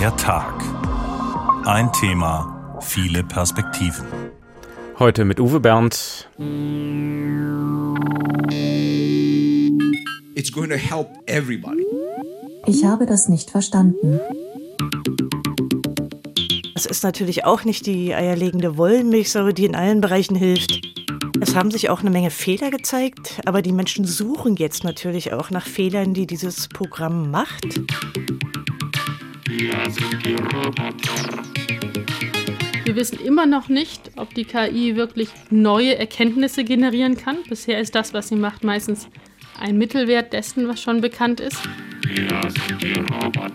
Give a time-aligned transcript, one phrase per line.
[0.00, 0.54] Der Tag.
[1.66, 4.06] Ein Thema, viele Perspektiven.
[4.98, 6.26] Heute mit Uwe Bernd.
[10.34, 11.84] It's going to help everybody.
[12.64, 14.18] Ich habe das nicht verstanden.
[16.74, 20.80] Es ist natürlich auch nicht die eierlegende Wollmilchsäure, die in allen Bereichen hilft.
[21.42, 25.50] Es haben sich auch eine Menge Fehler gezeigt, aber die Menschen suchen jetzt natürlich auch
[25.50, 27.82] nach Fehlern, die dieses Programm macht.
[32.84, 37.38] Wir wissen immer noch nicht, ob die KI wirklich neue Erkenntnisse generieren kann.
[37.48, 39.08] Bisher ist das, was sie macht, meistens
[39.58, 41.58] ein Mittelwert dessen, was schon bekannt ist.
[42.06, 43.50] Wir sind die Roboter.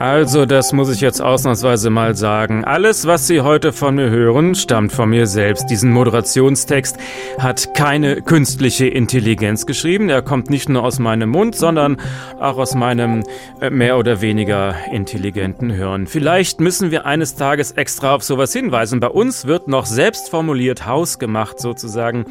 [0.00, 2.64] Also, das muss ich jetzt ausnahmsweise mal sagen.
[2.64, 5.68] Alles, was Sie heute von mir hören, stammt von mir selbst.
[5.68, 6.96] Diesen Moderationstext
[7.38, 10.08] hat keine künstliche Intelligenz geschrieben.
[10.08, 11.98] Er kommt nicht nur aus meinem Mund, sondern
[12.38, 13.24] auch aus meinem
[13.60, 16.06] äh, mehr oder weniger intelligenten Hirn.
[16.06, 19.00] Vielleicht müssen wir eines Tages extra auf sowas hinweisen.
[19.00, 22.24] Bei uns wird noch selbst formuliert hausgemacht sozusagen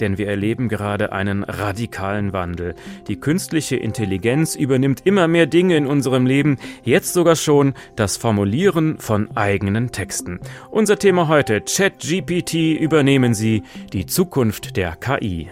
[0.00, 2.74] denn wir erleben gerade einen radikalen Wandel.
[3.08, 8.98] Die künstliche Intelligenz übernimmt immer mehr Dinge in unserem Leben, jetzt sogar schon das Formulieren
[8.98, 10.40] von eigenen Texten.
[10.70, 15.48] Unser Thema heute ChatGPT übernehmen Sie die Zukunft der KI.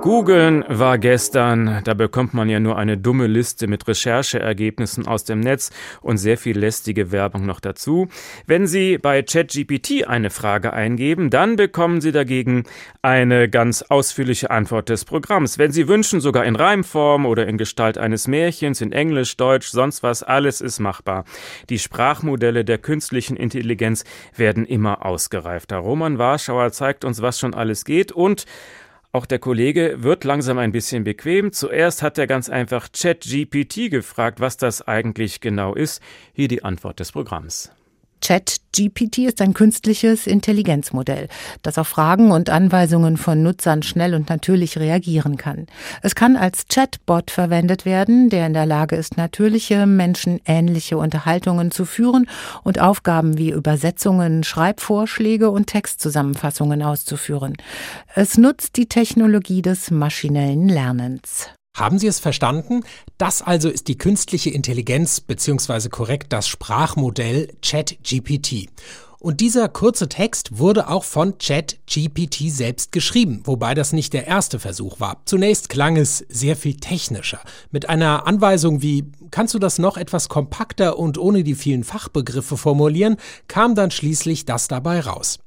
[0.00, 5.40] Googeln war gestern, da bekommt man ja nur eine dumme Liste mit Rechercheergebnissen aus dem
[5.40, 8.06] Netz und sehr viel lästige Werbung noch dazu.
[8.46, 12.62] Wenn Sie bei ChatGPT eine Frage eingeben, dann bekommen Sie dagegen
[13.02, 15.58] eine ganz ausführliche Antwort des Programms.
[15.58, 20.04] Wenn Sie wünschen, sogar in Reimform oder in Gestalt eines Märchens, in Englisch, Deutsch, sonst
[20.04, 21.24] was, alles ist machbar.
[21.70, 24.04] Die Sprachmodelle der künstlichen Intelligenz
[24.36, 25.78] werden immer ausgereifter.
[25.78, 28.46] Roman Warschauer zeigt uns, was schon alles geht und
[29.12, 31.52] auch der Kollege wird langsam ein bisschen bequem.
[31.52, 36.02] Zuerst hat er ganz einfach ChatGPT gefragt, was das eigentlich genau ist.
[36.34, 37.72] Hier die Antwort des Programms.
[38.20, 41.28] ChatGPT ist ein künstliches Intelligenzmodell,
[41.62, 45.66] das auf Fragen und Anweisungen von Nutzern schnell und natürlich reagieren kann.
[46.02, 51.84] Es kann als Chatbot verwendet werden, der in der Lage ist, natürliche, menschenähnliche Unterhaltungen zu
[51.84, 52.28] führen
[52.62, 57.54] und Aufgaben wie Übersetzungen, Schreibvorschläge und Textzusammenfassungen auszuführen.
[58.14, 61.50] Es nutzt die Technologie des maschinellen Lernens.
[61.78, 62.82] Haben Sie es verstanden?
[63.18, 65.88] Das also ist die künstliche Intelligenz bzw.
[65.88, 68.68] korrekt das Sprachmodell ChatGPT.
[69.20, 74.60] Und dieser kurze Text wurde auch von ChatGPT selbst geschrieben, wobei das nicht der erste
[74.60, 75.22] Versuch war.
[75.24, 77.40] Zunächst klang es sehr viel technischer,
[77.72, 82.56] mit einer Anweisung wie kannst du das noch etwas kompakter und ohne die vielen Fachbegriffe
[82.56, 83.16] formulieren,
[83.46, 85.38] kam dann schließlich das dabei raus.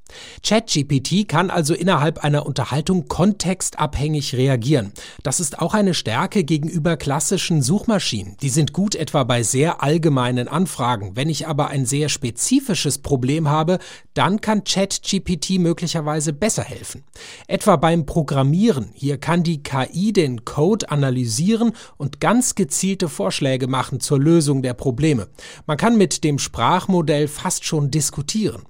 [0.43, 4.91] ChatGPT kann also innerhalb einer Unterhaltung kontextabhängig reagieren.
[5.23, 8.37] Das ist auch eine Stärke gegenüber klassischen Suchmaschinen.
[8.41, 11.15] Die sind gut etwa bei sehr allgemeinen Anfragen.
[11.15, 13.79] Wenn ich aber ein sehr spezifisches Problem habe,
[14.13, 17.03] dann kann ChatGPT möglicherweise besser helfen.
[17.47, 18.89] Etwa beim Programmieren.
[18.93, 24.75] Hier kann die KI den Code analysieren und ganz gezielte Vorschläge machen zur Lösung der
[24.75, 25.29] Probleme.
[25.65, 28.61] Man kann mit dem Sprachmodell fast schon diskutieren.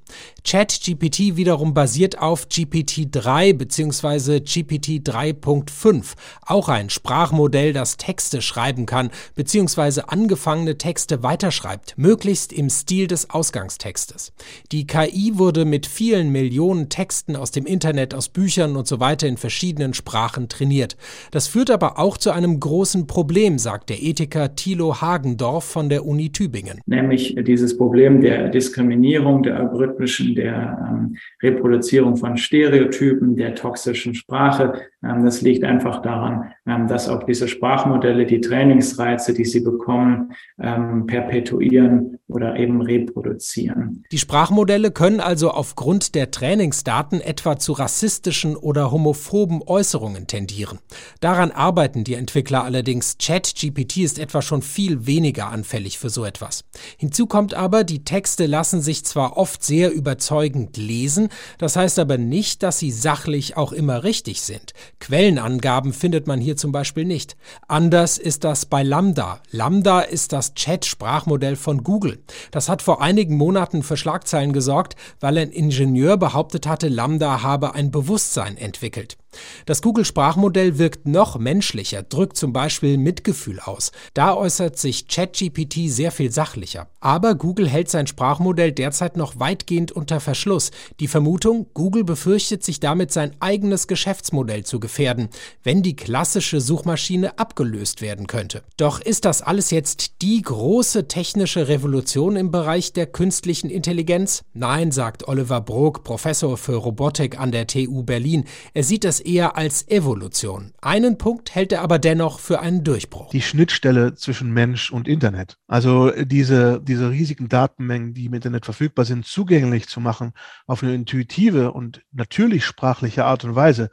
[0.44, 4.40] ChatGPT wiederum basiert auf GPT-3 bzw.
[4.40, 6.13] GPT 3.5,
[6.45, 10.01] auch ein Sprachmodell, das Texte schreiben kann bzw.
[10.07, 14.34] angefangene Texte weiterschreibt, möglichst im Stil des Ausgangstextes.
[14.72, 19.28] Die KI wurde mit vielen Millionen Texten aus dem Internet, aus Büchern und so weiter
[19.28, 20.97] in verschiedenen Sprachen trainiert.
[21.31, 26.06] Das führt aber auch zu einem großen Problem, sagt der Ethiker Thilo Hagendorf von der
[26.06, 26.81] Uni Tübingen.
[26.85, 34.74] Nämlich dieses Problem der Diskriminierung, der algorithmischen, der ähm, Reproduzierung von Stereotypen, der toxischen Sprache.
[35.03, 36.52] Ähm, das liegt einfach daran,
[36.87, 44.03] dass auch diese Sprachmodelle die Trainingsreize, die sie bekommen, ähm, perpetuieren oder eben reproduzieren.
[44.11, 50.79] Die Sprachmodelle können also aufgrund der Trainingsdaten etwa zu rassistischen oder homophoben Äußerungen tendieren.
[51.19, 53.17] Daran arbeiten die Entwickler allerdings.
[53.17, 56.63] ChatGPT ist etwa schon viel weniger anfällig für so etwas.
[56.97, 62.17] Hinzu kommt aber, die Texte lassen sich zwar oft sehr überzeugend lesen, das heißt aber
[62.17, 64.73] nicht, dass sie sachlich auch immer richtig sind.
[64.99, 67.35] Quellenangaben findet man hier zum Beispiel nicht.
[67.67, 69.41] Anders ist das bei Lambda.
[69.52, 72.23] Lambda ist das Chat-Sprachmodell von Google.
[72.52, 77.75] Das hat vor einigen Monaten für Schlagzeilen gesorgt, weil ein Ingenieur behauptet hatte, Lambda habe
[77.75, 79.17] ein Bewusstsein entwickelt.
[79.66, 83.91] Das Google-Sprachmodell wirkt noch menschlicher, drückt zum Beispiel Mitgefühl aus.
[84.13, 86.87] Da äußert sich ChatGPT sehr viel sachlicher.
[86.99, 90.72] Aber Google hält sein Sprachmodell derzeit noch weitgehend unter Verschluss.
[90.99, 95.29] Die Vermutung, Google befürchtet sich damit sein eigenes Geschäftsmodell zu gefährden,
[95.63, 98.63] wenn die klassische Suchmaschine abgelöst werden könnte.
[98.77, 104.43] Doch ist das alles jetzt die große technische Revolution im Bereich der künstlichen Intelligenz?
[104.53, 108.45] Nein, sagt Oliver Brok, Professor für Robotik an der TU Berlin.
[108.73, 110.73] Er sieht es eher als Evolution.
[110.82, 113.32] Einen Punkt hält er aber dennoch für einen Durchbruch.
[113.32, 115.58] Die Schnittstelle zwischen Mensch und Internet.
[115.68, 120.34] Also diese, diese riesigen Datenmengen, die im Internet verfügbar sind, zugänglich zu machen
[120.68, 123.90] auf eine intuitive und natürlich sprachliche Art und Weise.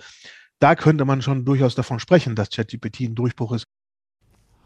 [0.59, 3.67] Da könnte man schon durchaus davon sprechen, dass ChatGPT ein Durchbruch ist.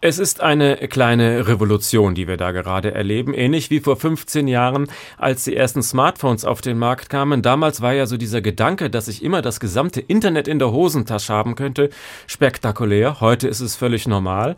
[0.05, 4.89] Es ist eine kleine Revolution, die wir da gerade erleben, ähnlich wie vor 15 Jahren,
[5.17, 7.41] als die ersten Smartphones auf den Markt kamen.
[7.41, 11.33] Damals war ja so dieser Gedanke, dass ich immer das gesamte Internet in der Hosentasche
[11.33, 11.89] haben könnte,
[12.27, 13.21] spektakulär.
[13.21, 14.57] Heute ist es völlig normal.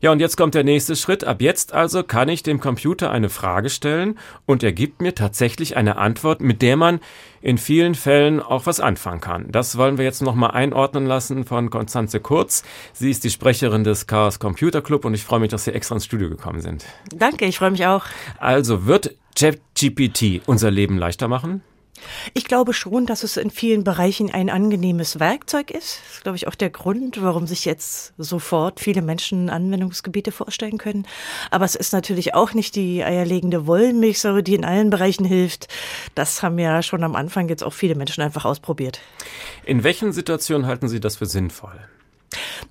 [0.00, 1.24] Ja, und jetzt kommt der nächste Schritt.
[1.24, 5.76] Ab jetzt also kann ich dem Computer eine Frage stellen und er gibt mir tatsächlich
[5.76, 7.00] eine Antwort, mit der man
[7.46, 9.52] in vielen Fällen auch was anfangen kann.
[9.52, 12.64] Das wollen wir jetzt nochmal einordnen lassen von Konstanze Kurz.
[12.92, 15.94] Sie ist die Sprecherin des Chaos Computer Club und ich freue mich, dass Sie extra
[15.94, 16.84] ins Studio gekommen sind.
[17.14, 18.04] Danke, ich freue mich auch.
[18.38, 21.62] Also wird ChatGPT unser Leben leichter machen?
[22.34, 26.00] Ich glaube schon, dass es in vielen Bereichen ein angenehmes Werkzeug ist.
[26.06, 30.78] Das ist, glaube ich, auch der Grund, warum sich jetzt sofort viele Menschen Anwendungsgebiete vorstellen
[30.78, 31.06] können.
[31.50, 35.68] Aber es ist natürlich auch nicht die eierlegende Wollmilchsäure, die in allen Bereichen hilft.
[36.14, 39.00] Das haben ja schon am Anfang jetzt auch viele Menschen einfach ausprobiert.
[39.64, 41.78] In welchen Situationen halten Sie das für sinnvoll?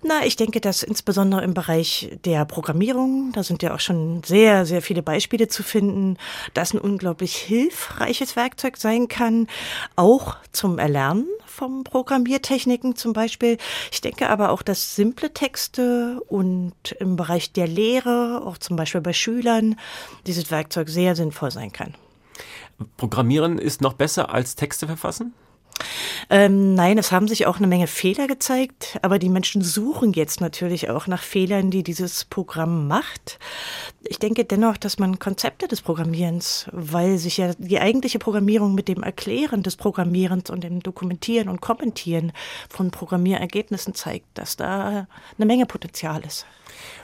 [0.04, 4.66] Na, ich denke, dass insbesondere im Bereich der Programmierung, da sind ja auch schon sehr,
[4.66, 6.18] sehr viele Beispiele zu finden,
[6.54, 9.48] das ein unglaublich hilfreiches Werkzeug sein kann,
[9.96, 13.58] auch zum Erlernen von Programmiertechniken zum Beispiel.
[13.92, 19.02] Ich denke aber auch, dass simple Texte und im Bereich der Lehre, auch zum Beispiel
[19.02, 19.78] bei Schülern,
[20.28, 21.96] dieses Werkzeug sehr sinnvoll sein kann.
[22.98, 25.34] Programmieren ist noch besser als Texte verfassen?
[26.30, 30.42] Ähm, nein, es haben sich auch eine Menge Fehler gezeigt, aber die Menschen suchen jetzt
[30.42, 33.40] natürlich auch nach Fehlern, die dieses Programm macht.
[34.04, 38.88] Ich denke dennoch, dass man Konzepte des Programmierens, weil sich ja die eigentliche Programmierung mit
[38.88, 42.32] dem Erklären des Programmierens und dem Dokumentieren und Kommentieren
[42.70, 45.08] von Programmierergebnissen zeigt, dass da
[45.38, 46.46] eine Menge Potenzial ist.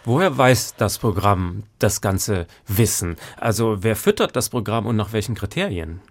[0.03, 3.15] Woher weiß das Programm das ganze Wissen?
[3.37, 6.01] Also wer füttert das Programm und nach welchen Kriterien?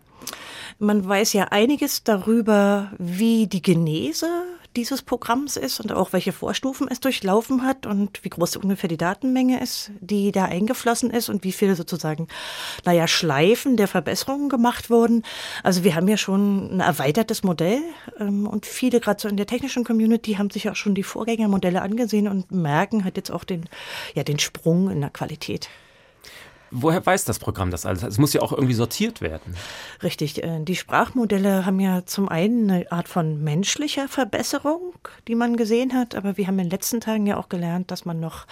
[0.78, 4.28] Man weiß ja einiges darüber, wie die Genese
[4.76, 8.96] dieses Programms ist und auch welche Vorstufen es durchlaufen hat und wie groß ungefähr die
[8.96, 12.28] Datenmenge ist, die da eingeflossen ist und wie viele sozusagen,
[12.84, 15.24] naja, Schleifen der Verbesserungen gemacht wurden.
[15.64, 17.80] Also wir haben ja schon ein erweitertes Modell
[18.18, 21.82] ähm, und viele, gerade so in der technischen Community, haben sich auch schon die Vorgängermodelle
[21.82, 23.64] angesehen und merken halt jetzt auch den,
[24.14, 25.68] ja, den Sprung in der Qualität.
[26.72, 28.02] Woher weiß das Programm das alles?
[28.02, 29.56] Es muss ja auch irgendwie sortiert werden.
[30.02, 30.42] Richtig.
[30.42, 34.94] Äh, die Sprachmodelle haben ja zum einen eine Art von menschlicher Verbesserung,
[35.26, 38.04] die man gesehen hat, aber wir haben in den letzten Tagen ja auch gelernt, dass
[38.04, 38.46] man noch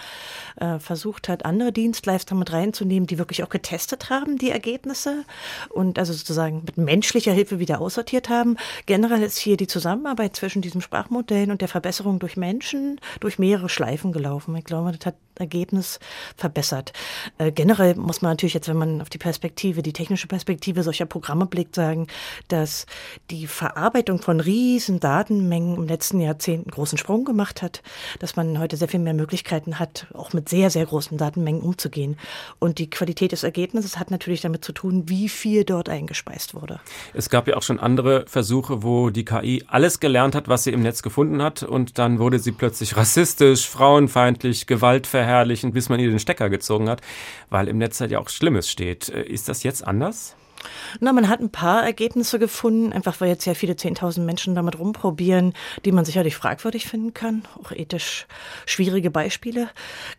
[0.57, 5.23] äh, versucht hat, andere Dienstleister mit reinzunehmen, die wirklich auch getestet haben, die Ergebnisse
[5.69, 8.57] und also sozusagen mit menschlicher Hilfe wieder aussortiert haben.
[8.85, 13.69] Generell ist hier die Zusammenarbeit zwischen diesen Sprachmodellen und der Verbesserung durch Menschen durch mehrere
[13.69, 14.55] Schleifen gelaufen.
[14.55, 15.99] Ich glaube, das hat Ergebnis
[16.35, 16.91] verbessert.
[17.37, 21.05] Äh, generell muss man natürlich jetzt, wenn man auf die Perspektive, die technische Perspektive solcher
[21.05, 22.07] Programme blickt, sagen,
[22.49, 22.85] dass
[23.31, 27.81] die Verarbeitung von riesen Datenmengen im letzten Jahrzehnt einen großen Sprung gemacht hat,
[28.19, 32.17] dass man heute sehr viel mehr Möglichkeiten hat, auch mit sehr, sehr großen Datenmengen umzugehen.
[32.59, 36.81] Und die Qualität des Ergebnisses hat natürlich damit zu tun, wie viel dort eingespeist wurde.
[37.13, 40.71] Es gab ja auch schon andere Versuche, wo die KI alles gelernt hat, was sie
[40.71, 45.99] im Netz gefunden hat und dann wurde sie plötzlich rassistisch, frauenfeindlich, gewaltverherrlichend verherrlichen, bis man
[45.99, 47.01] ihr den Stecker gezogen hat,
[47.49, 49.09] weil im Netz halt ja auch Schlimmes steht.
[49.09, 50.35] Äh, ist das jetzt anders?
[50.99, 54.77] Na, man hat ein paar Ergebnisse gefunden, einfach weil jetzt ja viele 10.000 Menschen damit
[54.77, 55.53] rumprobieren,
[55.85, 57.43] die man sicherlich fragwürdig finden kann.
[57.63, 58.27] Auch ethisch
[58.65, 59.69] schwierige Beispiele.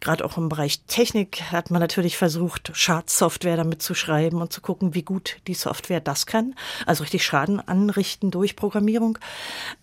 [0.01, 4.63] Gerade auch im Bereich Technik hat man natürlich versucht, Schadsoftware damit zu schreiben und zu
[4.63, 6.55] gucken, wie gut die Software das kann.
[6.87, 9.19] Also richtig Schaden anrichten durch Programmierung.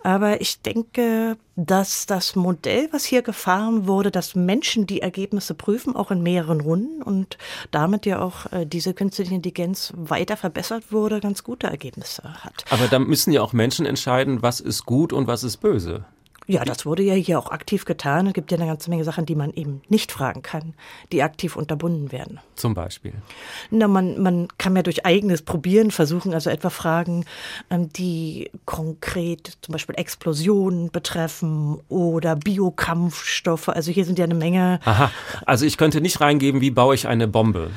[0.01, 5.95] Aber ich denke, dass das Modell, was hier gefahren wurde, dass Menschen die Ergebnisse prüfen,
[5.95, 7.37] auch in mehreren Runden und
[7.71, 12.63] damit ja auch äh, diese künstliche Intelligenz weiter verbessert wurde, ganz gute Ergebnisse hat.
[12.69, 16.05] Aber da müssen ja auch Menschen entscheiden, was ist gut und was ist böse.
[16.49, 18.27] Ja, das wurde ja hier auch aktiv getan.
[18.27, 20.75] Es gibt ja eine ganze Menge Sachen, die man eben nicht fragen kann,
[21.11, 22.39] die aktiv unterbunden werden.
[22.55, 23.13] Zum Beispiel?
[23.69, 27.25] Na, man, man kann ja durch eigenes Probieren versuchen, also etwa Fragen,
[27.69, 33.67] ähm, die konkret zum Beispiel Explosionen betreffen oder Biokampfstoffe.
[33.67, 34.79] Also hier sind ja eine Menge.
[34.85, 35.11] Aha,
[35.45, 37.71] also ich könnte nicht reingeben, wie baue ich eine Bombe.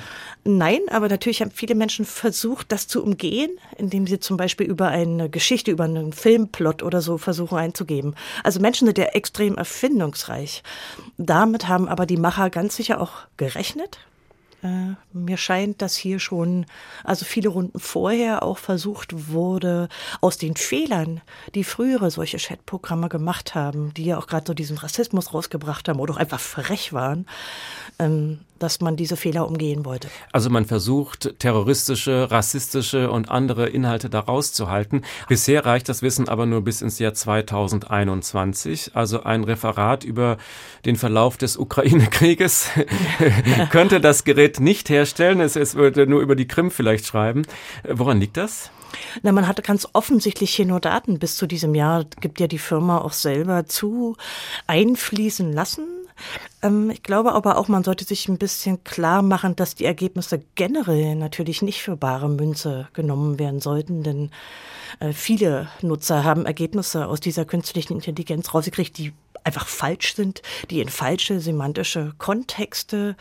[0.45, 4.89] Nein, aber natürlich haben viele Menschen versucht, das zu umgehen, indem sie zum Beispiel über
[4.89, 8.15] eine Geschichte, über einen Filmplot oder so versuchen einzugeben.
[8.43, 10.63] Also Menschen sind ja extrem erfindungsreich.
[11.19, 13.99] Damit haben aber die Macher ganz sicher auch gerechnet
[14.63, 16.67] äh, mir scheint, dass hier schon,
[17.05, 19.89] also viele Runden vorher auch versucht wurde,
[20.21, 21.23] aus den Fehlern,
[21.55, 26.01] die frühere solche Chatprogramme gemacht haben, die ja auch gerade so diesen Rassismus rausgebracht haben
[26.01, 27.27] oder auch einfach frech waren,
[27.99, 30.09] ähm, dass man diese Fehler umgehen wollte.
[30.33, 35.03] Also man versucht, terroristische, rassistische und andere Inhalte da rauszuhalten.
[35.29, 38.93] Bisher reicht das Wissen aber nur bis ins Jahr 2021.
[38.95, 40.37] Also ein Referat über
[40.85, 42.69] den Verlauf des Ukraine-Krieges
[43.71, 45.41] könnte das Gerät nicht herstellen.
[45.41, 47.43] Es, es würde nur über die Krim vielleicht schreiben.
[47.89, 48.71] Woran liegt das?
[49.23, 52.59] Na, man hatte ganz offensichtlich hier nur Daten bis zu diesem Jahr, gibt ja die
[52.59, 54.17] Firma auch selber zu,
[54.67, 55.87] einfließen lassen.
[56.63, 60.43] Ähm, ich glaube aber auch, man sollte sich ein bisschen klar machen, dass die Ergebnisse
[60.55, 64.31] generell natürlich nicht für bare Münze genommen werden sollten, denn
[64.99, 69.13] äh, viele Nutzer haben Ergebnisse aus dieser künstlichen Intelligenz rausgekriegt, die
[69.45, 73.17] einfach falsch sind, die in falsche semantische Kontexte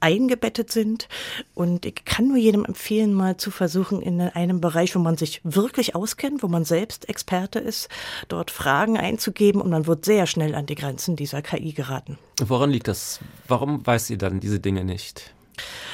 [0.00, 1.08] eingebettet sind.
[1.54, 5.40] Und ich kann nur jedem empfehlen, mal zu versuchen, in einem Bereich, wo man sich
[5.44, 7.88] wirklich auskennt, wo man selbst Experte ist,
[8.28, 12.18] dort Fragen einzugeben und man wird sehr schnell an die Grenzen dieser KI geraten.
[12.42, 13.20] Woran liegt das?
[13.46, 15.34] Warum weiß sie dann diese Dinge nicht?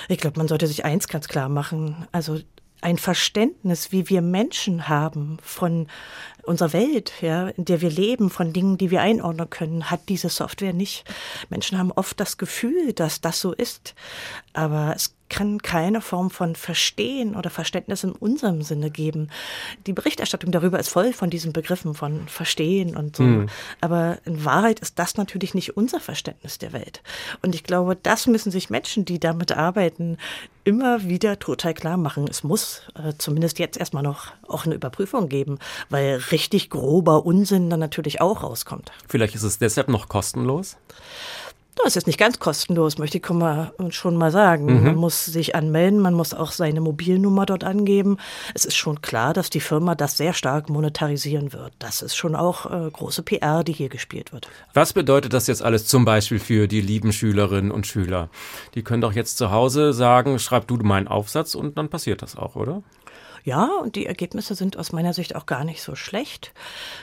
[0.09, 2.07] Ich glaube, man sollte sich eins ganz klar machen.
[2.13, 2.39] Also
[2.81, 5.89] ein Verständnis, wie wir Menschen haben von
[6.47, 10.29] unserer Welt, ja, in der wir leben, von Dingen, die wir einordnen können, hat diese
[10.29, 11.05] Software nicht.
[11.49, 13.95] Menschen haben oft das Gefühl, dass das so ist,
[14.53, 19.29] aber es kann keine Form von Verstehen oder Verständnis in unserem Sinne geben.
[19.87, 23.23] Die Berichterstattung darüber ist voll von diesen Begriffen von Verstehen und so.
[23.23, 23.47] Mhm.
[23.81, 27.03] Aber in Wahrheit ist das natürlich nicht unser Verständnis der Welt.
[27.43, 30.19] Und ich glaube, das müssen sich Menschen, die damit arbeiten,
[30.67, 32.27] immer wieder total klar machen.
[32.29, 35.59] Es muss äh, zumindest jetzt erstmal noch auch eine Überprüfung geben,
[35.91, 38.91] weil richtig grober Unsinn dann natürlich auch rauskommt.
[39.09, 40.77] Vielleicht ist es deshalb noch kostenlos?
[41.85, 44.65] Das ist nicht ganz kostenlos, möchte ich schon mal sagen.
[44.65, 44.85] Mhm.
[44.85, 48.17] Man muss sich anmelden, man muss auch seine Mobilnummer dort angeben.
[48.55, 51.73] Es ist schon klar, dass die Firma das sehr stark monetarisieren wird.
[51.79, 54.49] Das ist schon auch äh, große PR, die hier gespielt wird.
[54.75, 58.31] Was bedeutet das jetzt alles zum Beispiel für die lieben Schülerinnen und Schüler?
[58.75, 62.37] Die können doch jetzt zu Hause sagen, schreib du meinen Aufsatz und dann passiert das
[62.37, 62.83] auch, oder?
[63.47, 66.53] Ja, und die Ergebnisse sind aus meiner Sicht auch gar nicht so schlecht.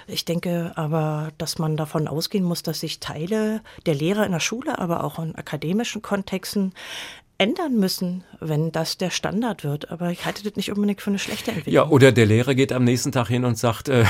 [0.07, 4.41] Ich denke aber, dass man davon ausgehen muss, dass sich Teile der Lehrer in der
[4.41, 6.73] Schule, aber auch in akademischen Kontexten
[7.43, 9.91] ändern müssen, wenn das der Standard wird.
[9.91, 11.73] Aber ich halte das nicht unbedingt für eine schlechte Entwicklung.
[11.73, 14.05] Ja, oder der Lehrer geht am nächsten Tag hin und sagt, äh,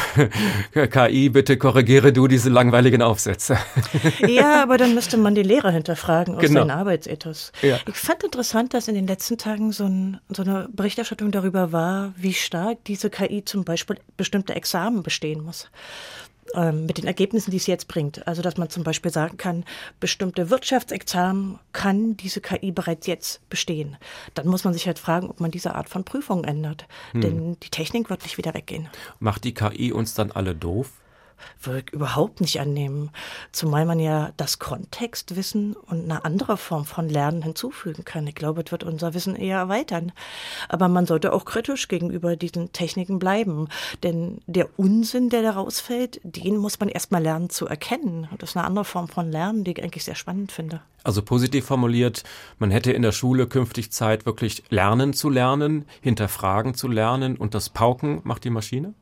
[0.88, 3.58] KI, bitte korrigiere du diese langweiligen Aufsätze.
[4.28, 6.60] ja, aber dann müsste man den Lehrer hinterfragen aus genau.
[6.62, 7.52] seinem Arbeitsethos.
[7.64, 7.80] Ja.
[7.88, 12.14] Ich fand interessant, dass in den letzten Tagen so, ein, so eine Berichterstattung darüber war,
[12.16, 15.70] wie stark diese KI zum Beispiel bestimmte Examen bestehen muss
[16.54, 18.28] ähm, mit den Ergebnissen, die es jetzt bringt.
[18.28, 19.66] Also, dass man zum Beispiel sagen kann,
[20.00, 23.98] bestimmte Wirtschaftsexamen kann diese KI bereits jetzt bestehen.
[24.34, 26.88] Dann muss man sich halt fragen, ob man diese Art von Prüfung ändert.
[27.12, 27.22] Hm.
[27.22, 28.90] Denn die Technik wird nicht wieder weggehen.
[29.20, 30.92] Macht die KI uns dann alle doof?
[31.92, 33.12] Überhaupt nicht annehmen.
[33.52, 38.28] Zumal man ja das Kontextwissen und eine andere Form von Lernen hinzufügen kann.
[38.28, 40.12] Ich glaube, es wird unser Wissen eher erweitern.
[40.70, 43.68] Aber man sollte auch kritisch gegenüber diesen Techniken bleiben.
[44.04, 48.28] Denn der Unsinn, der daraus fällt, den muss man erstmal lernen zu erkennen.
[48.32, 50.82] Und das ist eine andere Form von Lernen, die ich eigentlich sehr spannend finde.
[51.04, 52.24] Also positiv formuliert,
[52.60, 57.54] man hätte in der Schule künftig Zeit, wirklich lernen zu lernen, hinterfragen zu lernen und
[57.54, 58.94] das Pauken macht die Maschine?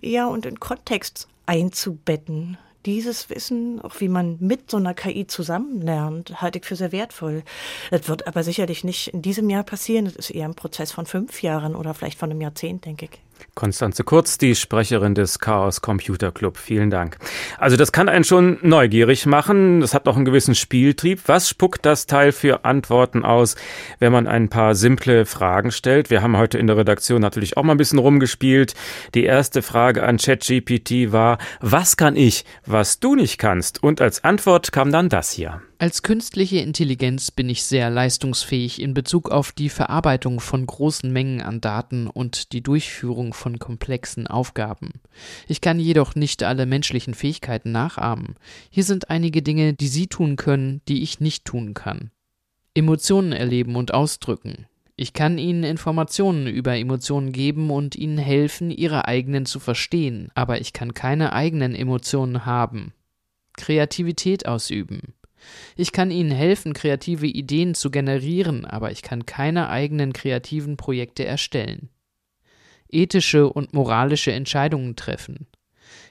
[0.00, 2.58] Ja, und in Kontext einzubetten.
[2.84, 7.42] Dieses Wissen, auch wie man mit so einer KI zusammenlernt, halte ich für sehr wertvoll.
[7.90, 10.04] Das wird aber sicherlich nicht in diesem Jahr passieren.
[10.04, 13.25] Das ist eher ein Prozess von fünf Jahren oder vielleicht von einem Jahrzehnt, denke ich.
[13.54, 16.58] Konstanze Kurz, die Sprecherin des Chaos Computer Club.
[16.58, 17.16] Vielen Dank.
[17.58, 19.80] Also das kann einen schon neugierig machen.
[19.80, 21.22] Das hat auch einen gewissen Spieltrieb.
[21.26, 23.56] Was spuckt das Teil für Antworten aus,
[23.98, 26.10] wenn man ein paar simple Fragen stellt?
[26.10, 28.74] Wir haben heute in der Redaktion natürlich auch mal ein bisschen rumgespielt.
[29.14, 33.82] Die erste Frage an ChatGPT war, was kann ich, was du nicht kannst?
[33.82, 35.62] Und als Antwort kam dann das hier.
[35.78, 41.42] Als künstliche Intelligenz bin ich sehr leistungsfähig in Bezug auf die Verarbeitung von großen Mengen
[41.42, 44.92] an Daten und die Durchführung von komplexen Aufgaben.
[45.48, 48.36] Ich kann jedoch nicht alle menschlichen Fähigkeiten nachahmen.
[48.70, 52.10] Hier sind einige Dinge, die Sie tun können, die ich nicht tun kann.
[52.72, 54.66] Emotionen erleben und ausdrücken.
[54.96, 60.58] Ich kann Ihnen Informationen über Emotionen geben und Ihnen helfen, Ihre eigenen zu verstehen, aber
[60.58, 62.94] ich kann keine eigenen Emotionen haben.
[63.58, 65.12] Kreativität ausüben.
[65.76, 71.24] Ich kann Ihnen helfen, kreative Ideen zu generieren, aber ich kann keine eigenen kreativen Projekte
[71.24, 71.90] erstellen.
[72.88, 75.46] Ethische und moralische Entscheidungen treffen.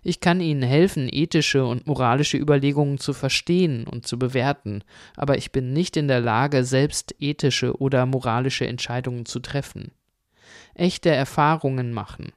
[0.03, 4.83] Ich kann Ihnen helfen, ethische und moralische Überlegungen zu verstehen und zu bewerten,
[5.15, 9.91] aber ich bin nicht in der Lage, selbst ethische oder moralische Entscheidungen zu treffen.
[10.75, 12.33] Echte Erfahrungen machen.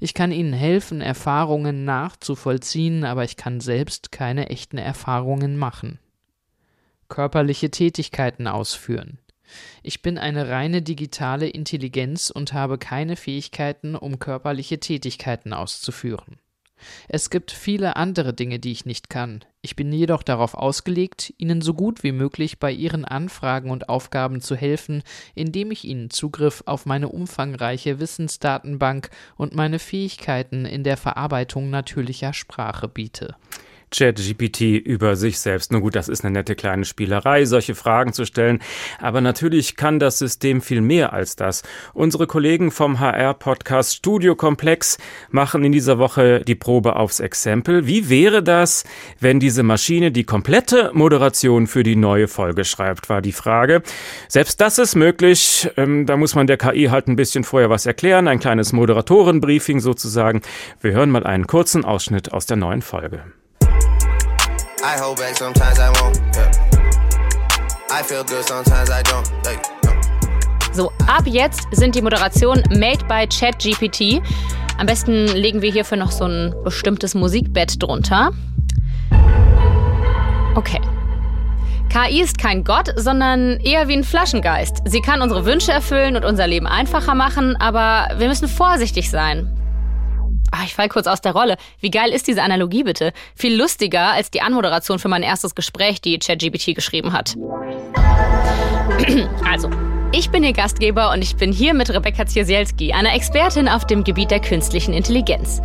[0.00, 6.00] Ich kann Ihnen helfen, Erfahrungen nachzuvollziehen, aber ich kann selbst keine echten Erfahrungen machen
[7.08, 9.18] körperliche Tätigkeiten ausführen.
[9.82, 16.38] Ich bin eine reine digitale Intelligenz und habe keine Fähigkeiten, um körperliche Tätigkeiten auszuführen.
[17.08, 19.44] Es gibt viele andere Dinge, die ich nicht kann.
[19.62, 24.40] Ich bin jedoch darauf ausgelegt, Ihnen so gut wie möglich bei Ihren Anfragen und Aufgaben
[24.40, 25.02] zu helfen,
[25.34, 32.32] indem ich Ihnen Zugriff auf meine umfangreiche Wissensdatenbank und meine Fähigkeiten in der Verarbeitung natürlicher
[32.32, 33.34] Sprache biete.
[33.90, 35.72] ChatGPT über sich selbst.
[35.72, 38.60] Nun gut, das ist eine nette kleine Spielerei, solche Fragen zu stellen.
[39.00, 41.62] Aber natürlich kann das System viel mehr als das.
[41.94, 44.98] Unsere Kollegen vom HR-Podcast Studio Komplex
[45.30, 47.86] machen in dieser Woche die Probe aufs Exempel.
[47.86, 48.84] Wie wäre das,
[49.20, 53.82] wenn diese Maschine die komplette Moderation für die neue Folge schreibt, war die Frage.
[54.28, 55.70] Selbst das ist möglich.
[55.76, 58.28] Ähm, da muss man der KI halt ein bisschen vorher was erklären.
[58.28, 60.42] Ein kleines Moderatorenbriefing sozusagen.
[60.80, 63.22] Wir hören mal einen kurzen Ausschnitt aus der neuen Folge.
[64.82, 66.20] I hold back sometimes I won't.
[66.34, 66.50] Yeah.
[67.90, 69.28] I feel good sometimes I don't.
[69.44, 69.60] Like,
[70.72, 74.22] So, ab jetzt sind die Moderationen made by ChatGPT.
[74.78, 78.30] Am besten legen wir hierfür noch so ein bestimmtes Musikbett drunter.
[80.54, 80.80] Okay.
[81.88, 84.82] KI ist kein Gott, sondern eher wie ein Flaschengeist.
[84.84, 89.57] Sie kann unsere Wünsche erfüllen und unser Leben einfacher machen, aber wir müssen vorsichtig sein.
[90.50, 91.56] Ach, ich fall kurz aus der Rolle.
[91.80, 93.12] Wie geil ist diese Analogie bitte?
[93.34, 97.36] Viel lustiger als die Anmoderation für mein erstes Gespräch, die ChatGPT geschrieben hat.
[99.50, 99.70] also,
[100.10, 104.04] ich bin Ihr Gastgeber und ich bin hier mit Rebecca Ziersielski, einer Expertin auf dem
[104.04, 105.60] Gebiet der künstlichen Intelligenz.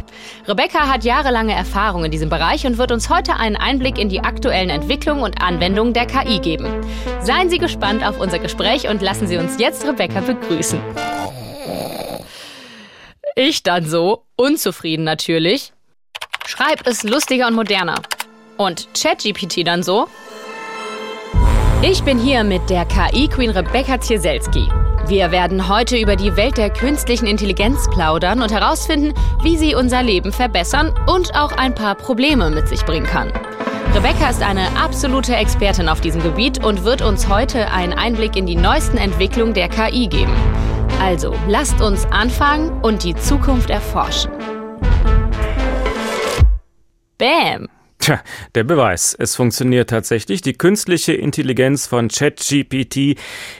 [0.46, 4.20] Rebecca hat jahrelange Erfahrung in diesem Bereich und wird uns heute einen Einblick in die
[4.20, 6.68] aktuellen Entwicklungen und Anwendungen der KI geben.
[7.22, 10.80] Seien Sie gespannt auf unser Gespräch und lassen Sie uns jetzt Rebecca begrüßen.
[13.36, 15.74] Ich dann so, unzufrieden natürlich.
[16.46, 17.96] Schreib es lustiger und moderner.
[18.58, 20.08] Und ChatGPT dann so.
[21.82, 24.68] Ich bin hier mit der KI-Queen Rebecca Zieselski.
[25.08, 30.04] Wir werden heute über die Welt der künstlichen Intelligenz plaudern und herausfinden, wie sie unser
[30.04, 33.34] Leben verbessern und auch ein paar Probleme mit sich bringen kann.
[33.96, 38.46] Rebecca ist eine absolute Expertin auf diesem Gebiet und wird uns heute einen Einblick in
[38.46, 40.36] die neuesten Entwicklungen der KI geben.
[41.00, 44.32] Also, lasst uns anfangen und die Zukunft erforschen.
[47.18, 47.70] Bam!
[48.04, 48.22] Tja,
[48.54, 49.16] der Beweis.
[49.18, 50.42] Es funktioniert tatsächlich.
[50.42, 53.18] Die künstliche Intelligenz von ChatGPT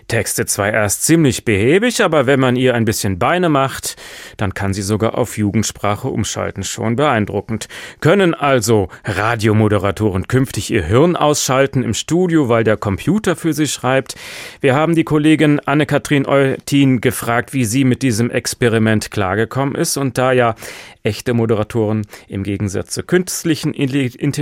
[0.10, 3.96] textet zwar erst ziemlich behäbig, aber wenn man ihr ein bisschen Beine macht,
[4.36, 6.64] dann kann sie sogar auf Jugendsprache umschalten.
[6.64, 7.70] Schon beeindruckend.
[8.02, 14.16] Können also Radiomoderatoren künftig ihr Hirn ausschalten im Studio, weil der Computer für sie schreibt?
[14.60, 20.18] Wir haben die Kollegin Anne-Kathrin Eutin gefragt, wie sie mit diesem Experiment klargekommen ist und
[20.18, 20.56] da ja
[21.02, 24.33] echte Moderatoren im Gegensatz zur künstlichen Intelligenz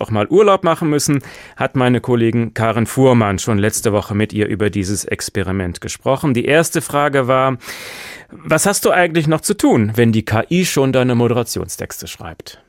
[0.00, 1.20] auch mal Urlaub machen müssen,
[1.56, 6.34] hat meine Kollegin Karen Fuhrmann schon letzte Woche mit ihr über dieses Experiment gesprochen.
[6.34, 7.58] Die erste Frage war,
[8.30, 12.62] was hast du eigentlich noch zu tun, wenn die KI schon deine Moderationstexte schreibt?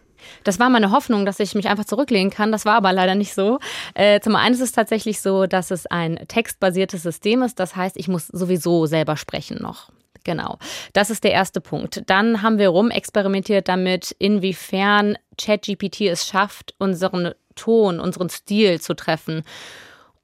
[0.44, 2.52] Das war meine Hoffnung, dass ich mich einfach zurücklehnen kann.
[2.52, 3.60] Das war aber leider nicht so.
[3.94, 7.60] Äh, zum einen ist es tatsächlich so, dass es ein textbasiertes System ist.
[7.60, 9.92] Das heißt, ich muss sowieso selber sprechen noch.
[10.24, 10.58] Genau.
[10.94, 12.04] Das ist der erste Punkt.
[12.08, 19.44] Dann haben wir rumexperimentiert damit, inwiefern ChatGPT es schafft, unseren Ton, unseren Stil zu treffen.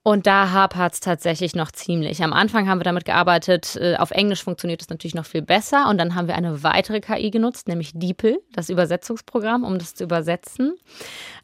[0.08, 2.24] Und da hapert es tatsächlich noch ziemlich.
[2.24, 5.90] Am Anfang haben wir damit gearbeitet, äh, auf Englisch funktioniert es natürlich noch viel besser.
[5.90, 10.04] Und dann haben wir eine weitere KI genutzt, nämlich DeepL, das Übersetzungsprogramm, um das zu
[10.04, 10.76] übersetzen.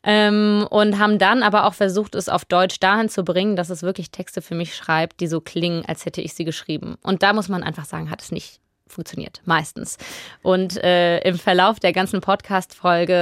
[0.04, 3.82] Ähm, und haben dann aber auch versucht, es auf Deutsch dahin zu bringen, dass es
[3.82, 6.98] wirklich Texte für mich schreibt, die so klingen, als hätte ich sie geschrieben.
[7.02, 8.61] Und da muss man einfach sagen, hat es nicht
[8.92, 9.98] funktioniert, meistens.
[10.42, 13.14] Und äh, im Verlauf der ganzen Podcast-Folge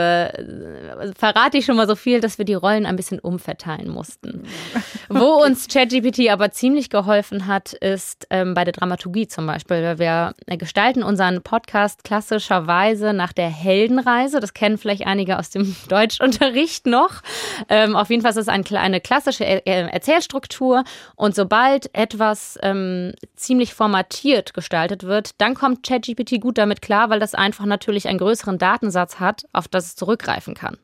[1.02, 4.44] äh, verrate ich schon mal so viel, dass wir die Rollen ein bisschen umverteilen mussten.
[4.74, 4.84] Okay.
[5.10, 9.84] Wo uns ChatGPT aber ziemlich geholfen hat, ist ähm, bei der Dramaturgie zum Beispiel.
[9.84, 14.40] Weil wir gestalten unseren Podcast klassischerweise nach der Heldenreise.
[14.40, 17.22] Das kennen vielleicht einige aus dem Deutschunterricht noch.
[17.70, 20.84] Ähm, auf jeden Fall ist es ein, eine klassische er Erzählstruktur.
[21.16, 27.20] Und sobald etwas ähm, ziemlich formatiert gestaltet wird, dann kommt ChatGPT gut damit klar, weil
[27.20, 30.78] das einfach natürlich einen größeren Datensatz hat, auf das es zurückgreifen kann.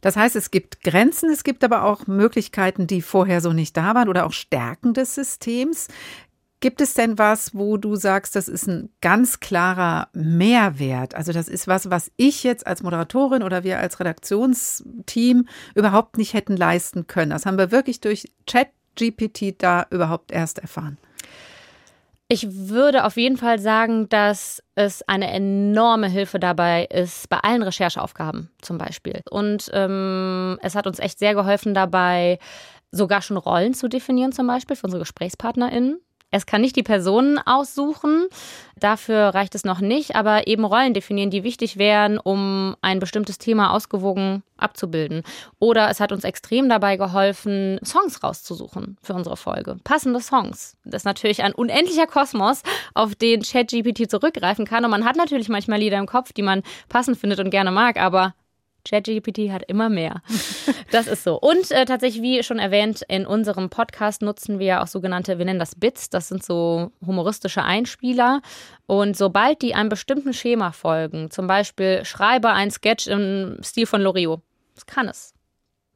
[0.00, 3.94] Das heißt, es gibt Grenzen, es gibt aber auch Möglichkeiten, die vorher so nicht da
[3.94, 5.88] waren oder auch Stärken des Systems.
[6.60, 11.14] Gibt es denn was, wo du sagst, das ist ein ganz klarer Mehrwert?
[11.14, 16.34] Also das ist was, was ich jetzt als Moderatorin oder wir als Redaktionsteam überhaupt nicht
[16.34, 17.30] hätten leisten können.
[17.30, 20.98] Das haben wir wirklich durch ChatGPT da überhaupt erst erfahren.
[22.30, 27.62] Ich würde auf jeden Fall sagen, dass es eine enorme Hilfe dabei ist, bei allen
[27.62, 29.22] Rechercheaufgaben zum Beispiel.
[29.30, 32.38] Und ähm, es hat uns echt sehr geholfen dabei,
[32.90, 36.00] sogar schon Rollen zu definieren, zum Beispiel für unsere GesprächspartnerInnen.
[36.30, 38.26] Es kann nicht die Personen aussuchen,
[38.76, 43.38] dafür reicht es noch nicht, aber eben Rollen definieren, die wichtig wären, um ein bestimmtes
[43.38, 45.22] Thema ausgewogen abzubilden.
[45.58, 49.78] Oder es hat uns extrem dabei geholfen, Songs rauszusuchen für unsere Folge.
[49.84, 50.76] Passende Songs.
[50.84, 52.62] Das ist natürlich ein unendlicher Kosmos,
[52.92, 54.84] auf den ChatGPT zurückgreifen kann.
[54.84, 57.98] Und man hat natürlich manchmal Lieder im Kopf, die man passend findet und gerne mag,
[57.98, 58.34] aber
[58.88, 60.22] ChatGPT hat immer mehr.
[60.90, 61.38] Das ist so.
[61.38, 65.58] Und äh, tatsächlich, wie schon erwähnt, in unserem Podcast nutzen wir auch sogenannte, wir nennen
[65.58, 68.40] das Bits, das sind so humoristische Einspieler.
[68.86, 74.00] Und sobald die einem bestimmten Schema folgen, zum Beispiel schreibe ein Sketch im Stil von
[74.00, 74.40] Loriot,
[74.74, 75.34] das kann es.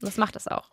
[0.00, 0.70] Das macht es auch.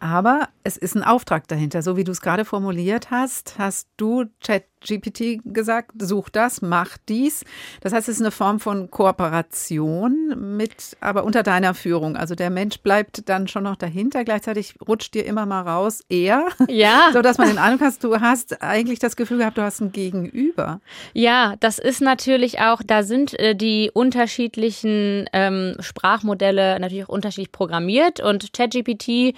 [0.00, 1.82] Aber es ist ein Auftrag dahinter.
[1.82, 7.44] So wie du es gerade formuliert hast, hast du ChatGPT gesagt, such das, mach dies.
[7.80, 12.16] Das heißt, es ist eine Form von Kooperation mit, aber unter deiner Führung.
[12.16, 14.24] Also der Mensch bleibt dann schon noch dahinter.
[14.24, 16.46] Gleichzeitig rutscht dir immer mal raus, er.
[16.68, 17.08] Ja.
[17.12, 19.90] so dass man den Eindruck hat, du hast eigentlich das Gefühl gehabt, du hast ein
[19.90, 20.80] Gegenüber.
[21.12, 27.50] Ja, das ist natürlich auch, da sind äh, die unterschiedlichen ähm, Sprachmodelle natürlich auch unterschiedlich
[27.50, 29.34] programmiert und ChatGPT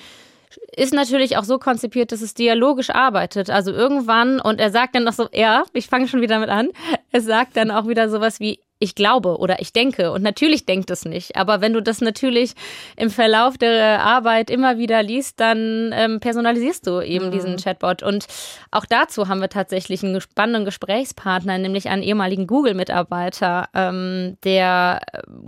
[0.76, 3.50] ist natürlich auch so konzipiert, dass es dialogisch arbeitet.
[3.50, 6.70] Also irgendwann, und er sagt dann noch so, ja, ich fange schon wieder mit an,
[7.10, 10.10] er sagt dann auch wieder sowas wie, ich glaube oder ich denke.
[10.10, 11.36] Und natürlich denkt es nicht.
[11.36, 12.54] Aber wenn du das natürlich
[12.96, 17.30] im Verlauf der Arbeit immer wieder liest, dann ähm, personalisierst du eben mhm.
[17.30, 18.02] diesen Chatbot.
[18.02, 18.26] Und
[18.70, 25.00] auch dazu haben wir tatsächlich einen spannenden Gesprächspartner, nämlich einen ehemaligen Google-Mitarbeiter, ähm, der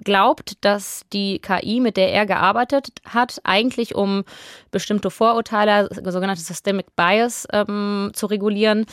[0.05, 4.25] glaubt, dass die KI, mit der er gearbeitet hat, eigentlich um
[4.71, 8.85] bestimmte Vorurteile, sogenannte Systemic Bias, ähm, zu regulieren,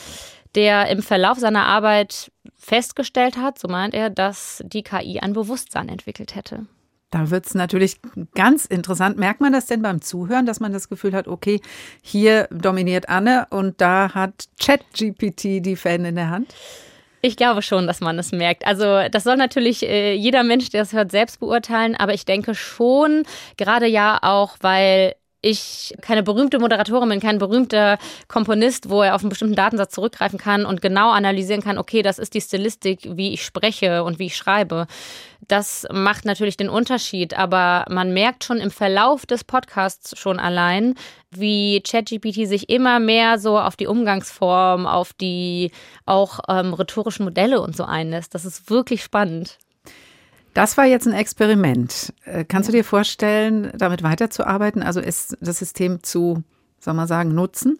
[0.54, 5.88] der im Verlauf seiner Arbeit festgestellt hat, so meint er, dass die KI ein Bewusstsein
[5.88, 6.66] entwickelt hätte.
[7.10, 7.96] Da wird es natürlich
[8.34, 9.18] ganz interessant.
[9.18, 11.60] Merkt man das denn beim Zuhören, dass man das Gefühl hat, okay,
[12.02, 16.54] hier dominiert Anne und da hat ChatGPT die Fäden in der Hand?
[17.22, 18.66] Ich glaube schon, dass man es merkt.
[18.66, 21.94] Also das soll natürlich äh, jeder Mensch, der es hört, selbst beurteilen.
[21.94, 23.24] Aber ich denke schon,
[23.56, 27.98] gerade ja auch, weil ich keine berühmte Moderatorin bin, kein berühmter
[28.28, 32.18] Komponist, wo er auf einen bestimmten Datensatz zurückgreifen kann und genau analysieren kann, okay, das
[32.18, 34.86] ist die Stilistik, wie ich spreche und wie ich schreibe.
[35.48, 40.94] Das macht natürlich den Unterschied, aber man merkt schon im Verlauf des Podcasts schon allein,
[41.30, 45.72] wie ChatGPT sich immer mehr so auf die Umgangsform, auf die
[46.04, 48.34] auch ähm, rhetorischen Modelle und so einlässt.
[48.34, 49.58] Das ist wirklich spannend.
[50.54, 52.12] Das war jetzt ein Experiment.
[52.24, 56.42] Äh, kannst du dir vorstellen, damit weiterzuarbeiten, also es, das System zu,
[56.78, 57.78] soll man sagen, nutzen?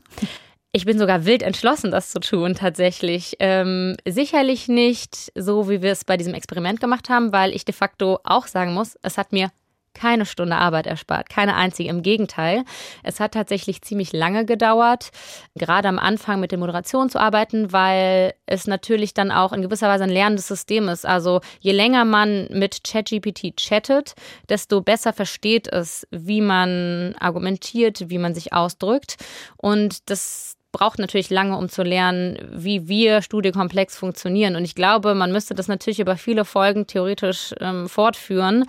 [0.72, 3.36] Ich bin sogar wild entschlossen, das zu tun, tatsächlich.
[3.40, 7.74] Ähm, sicherlich nicht so, wie wir es bei diesem Experiment gemacht haben, weil ich de
[7.74, 9.50] facto auch sagen muss, es hat mir
[9.94, 11.88] keine Stunde Arbeit erspart, keine einzige.
[11.88, 12.64] Im Gegenteil,
[13.02, 15.10] es hat tatsächlich ziemlich lange gedauert,
[15.56, 19.88] gerade am Anfang mit der Moderation zu arbeiten, weil es natürlich dann auch in gewisser
[19.88, 21.06] Weise ein lernendes System ist.
[21.06, 24.14] Also je länger man mit ChatGPT chattet,
[24.48, 29.16] desto besser versteht es, wie man argumentiert, wie man sich ausdrückt.
[29.56, 34.56] Und das braucht natürlich lange, um zu lernen, wie wir Studiekomplex funktionieren.
[34.56, 38.66] Und ich glaube, man müsste das natürlich über viele Folgen theoretisch ähm, fortführen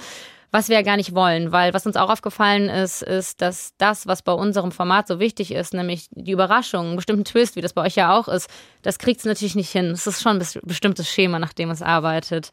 [0.51, 4.05] was wir ja gar nicht wollen, weil was uns auch aufgefallen ist, ist, dass das,
[4.05, 7.73] was bei unserem Format so wichtig ist, nämlich die Überraschung, einen bestimmten Twist, wie das
[7.73, 8.49] bei euch ja auch ist,
[8.81, 9.85] das kriegt es natürlich nicht hin.
[9.91, 12.51] Es ist schon ein bestimmtes Schema, nach dem es arbeitet.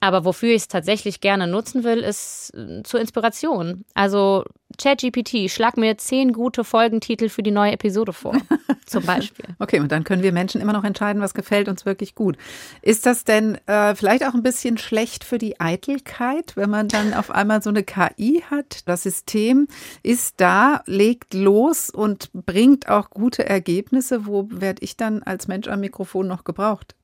[0.00, 3.84] Aber wofür ich es tatsächlich gerne nutzen will, ist äh, zur Inspiration.
[3.94, 4.44] Also
[4.80, 8.36] ChatGPT, schlag mir zehn gute Folgentitel für die neue Episode vor,
[8.86, 9.46] zum Beispiel.
[9.58, 12.36] okay, und dann können wir Menschen immer noch entscheiden, was gefällt uns wirklich gut.
[12.82, 17.12] Ist das denn äh, vielleicht auch ein bisschen schlecht für die Eitelkeit, wenn man dann
[17.12, 18.86] auf einmal so eine KI hat?
[18.86, 19.66] Das System
[20.04, 24.26] ist da, legt los und bringt auch gute Ergebnisse.
[24.26, 26.94] Wo werde ich dann als Mensch am Mikrofon noch gebraucht?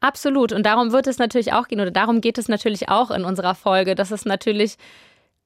[0.00, 0.52] Absolut.
[0.52, 3.54] Und darum wird es natürlich auch gehen, oder darum geht es natürlich auch in unserer
[3.54, 4.76] Folge, dass es natürlich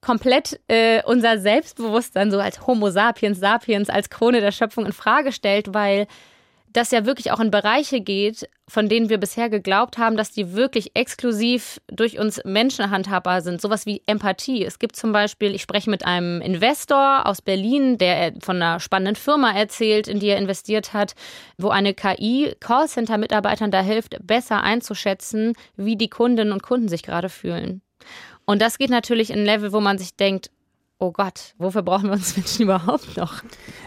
[0.01, 5.31] komplett äh, unser Selbstbewusstsein so als Homo sapiens sapiens, als Krone der Schöpfung in Frage
[5.31, 6.07] stellt, weil
[6.73, 10.53] das ja wirklich auch in Bereiche geht, von denen wir bisher geglaubt haben, dass die
[10.53, 13.59] wirklich exklusiv durch uns Menschen handhabbar sind.
[13.59, 14.63] Sowas wie Empathie.
[14.63, 19.15] Es gibt zum Beispiel, ich spreche mit einem Investor aus Berlin, der von einer spannenden
[19.15, 21.13] Firma erzählt, in die er investiert hat,
[21.57, 27.29] wo eine KI Callcenter-Mitarbeitern da hilft, besser einzuschätzen, wie die Kundinnen und Kunden sich gerade
[27.29, 27.81] fühlen.
[28.45, 30.49] Und das geht natürlich in ein Level, wo man sich denkt,
[31.01, 33.41] oh Gott, wofür brauchen wir uns Menschen überhaupt noch?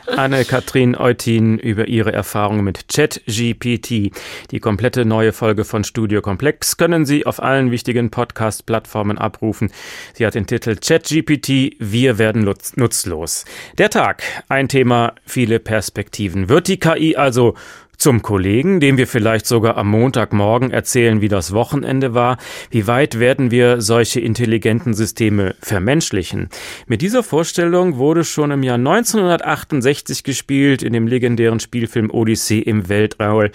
[0.08, 4.10] Anne-Kathrin Eutin über ihre Erfahrungen mit ChatGPT.
[4.50, 9.70] Die komplette neue Folge von Studio Komplex können Sie auf allen wichtigen Podcast-Plattformen abrufen.
[10.12, 13.44] Sie hat den Titel ChatGPT, wir werden nutzlos.
[13.78, 16.48] Der Tag, ein Thema, viele Perspektiven.
[16.48, 17.54] Wird die KI also
[17.96, 22.38] zum Kollegen, dem wir vielleicht sogar am Montagmorgen erzählen, wie das Wochenende war.
[22.70, 26.48] Wie weit werden wir solche intelligenten Systeme vermenschlichen?
[26.86, 32.88] Mit dieser Vorstellung wurde schon im Jahr 1968 gespielt in dem legendären Spielfilm Odyssey im
[32.88, 33.48] Weltraum.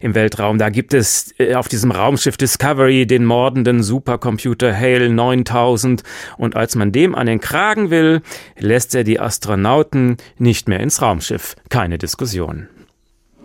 [0.00, 0.58] Im Weltraum.
[0.58, 6.02] Da gibt es äh, auf diesem Raumschiff Discovery den mordenden Supercomputer Hale 9000
[6.36, 8.22] und als man dem an den Kragen will,
[8.58, 11.56] lässt er die Astronauten nicht mehr ins Raumschiff.
[11.68, 12.68] Keine Diskussion.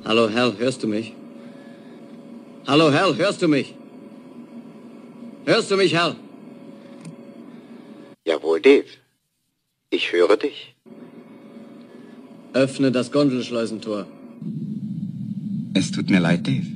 [0.06, 1.14] Hallo Hal, hörst du mich?
[2.68, 3.74] Hallo Hal, hörst du mich?
[5.46, 6.16] Hörst du mich, Hal?
[8.26, 8.86] Jawohl, Dave.
[9.90, 10.76] Ich höre dich.
[12.54, 14.06] Öffne das Gondelschleusentor.
[15.74, 16.68] Es tut mir leid, Dave.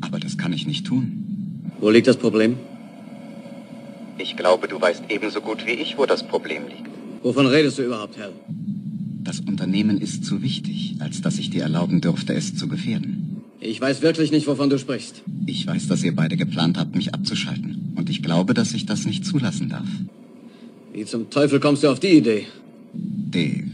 [0.00, 1.70] Aber das kann ich nicht tun.
[1.80, 2.58] Wo liegt das Problem?
[4.18, 6.88] Ich glaube, du weißt ebenso gut wie ich, wo das Problem liegt.
[7.22, 8.32] Wovon redest du überhaupt, Hal?
[9.26, 13.42] Das Unternehmen ist zu wichtig, als dass ich dir erlauben dürfte, es zu gefährden.
[13.58, 15.22] Ich weiß wirklich nicht, wovon du sprichst.
[15.46, 17.92] Ich weiß, dass ihr beide geplant habt, mich abzuschalten.
[17.96, 19.88] Und ich glaube, dass ich das nicht zulassen darf.
[20.92, 22.46] Wie zum Teufel kommst du auf die Idee?
[22.92, 23.64] Dave,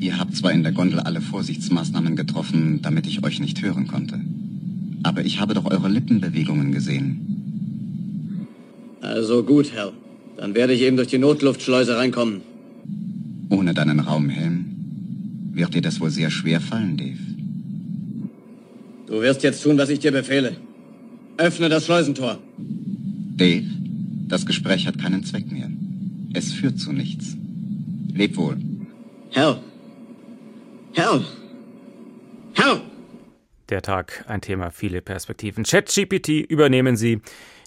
[0.00, 4.18] ihr habt zwar in der Gondel alle Vorsichtsmaßnahmen getroffen, damit ich euch nicht hören konnte.
[5.02, 8.46] Aber ich habe doch eure Lippenbewegungen gesehen.
[9.02, 9.92] Also gut, Herr.
[10.38, 12.40] Dann werde ich eben durch die Notluftschleuse reinkommen.
[13.48, 14.64] Ohne deinen Raumhelm
[15.52, 17.18] wird dir das wohl sehr schwer fallen, Dave.
[19.06, 20.56] Du wirst jetzt tun, was ich dir befehle.
[21.38, 22.38] Öffne das Schleusentor.
[23.36, 23.66] Dave,
[24.28, 25.70] das Gespräch hat keinen Zweck mehr.
[26.34, 27.36] Es führt zu nichts.
[28.12, 28.56] Leb wohl.
[29.30, 29.58] Hell.
[30.94, 31.24] Hell.
[32.54, 32.80] Hell.
[33.68, 35.64] Der Tag, ein Thema, viele Perspektiven.
[35.64, 37.20] ChatGPT übernehmen Sie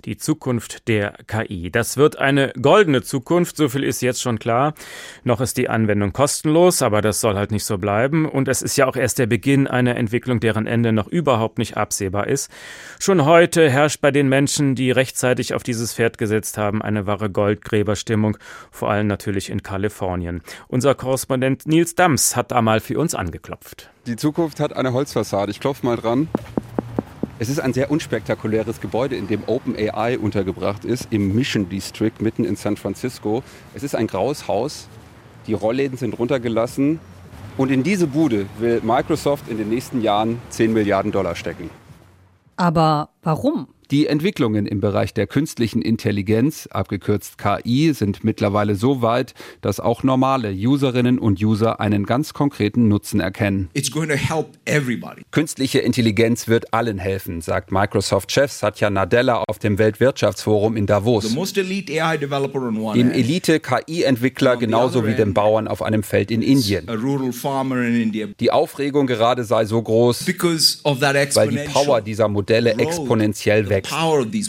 [0.05, 1.71] die Zukunft der KI.
[1.71, 4.73] Das wird eine goldene Zukunft, so viel ist jetzt schon klar.
[5.23, 8.27] Noch ist die Anwendung kostenlos, aber das soll halt nicht so bleiben.
[8.27, 11.77] Und es ist ja auch erst der Beginn einer Entwicklung, deren Ende noch überhaupt nicht
[11.77, 12.51] absehbar ist.
[12.99, 17.29] Schon heute herrscht bei den Menschen, die rechtzeitig auf dieses Pferd gesetzt haben, eine wahre
[17.29, 18.37] Goldgräberstimmung,
[18.71, 20.41] vor allem natürlich in Kalifornien.
[20.67, 23.89] Unser Korrespondent Nils Dams hat da mal für uns angeklopft.
[24.07, 25.51] Die Zukunft hat eine Holzfassade.
[25.51, 26.29] Ich klopfe mal dran.
[27.41, 32.43] Es ist ein sehr unspektakuläres Gebäude, in dem OpenAI untergebracht ist, im Mission District mitten
[32.43, 33.43] in San Francisco.
[33.73, 34.89] Es ist ein graues Haus.
[35.47, 36.99] Die Rollläden sind runtergelassen.
[37.55, 41.69] Und in diese Bude will Microsoft in den nächsten Jahren 10 Milliarden Dollar stecken.
[42.57, 43.69] Aber warum?
[43.91, 50.03] Die Entwicklungen im Bereich der künstlichen Intelligenz, abgekürzt KI, sind mittlerweile so weit, dass auch
[50.03, 53.69] normale Userinnen und User einen ganz konkreten Nutzen erkennen.
[53.73, 55.23] It's going to help everybody.
[55.31, 61.33] Künstliche Intelligenz wird allen helfen, sagt Microsoft-Chef Satya Nadella auf dem Weltwirtschaftsforum in Davos.
[61.33, 66.85] Dem Elite-KI-Entwickler genauso wie dem Bauern auf einem Feld in Indien.
[68.39, 73.78] Die Aufregung gerade sei so groß, weil die Power dieser Modelle exponentiell wächst.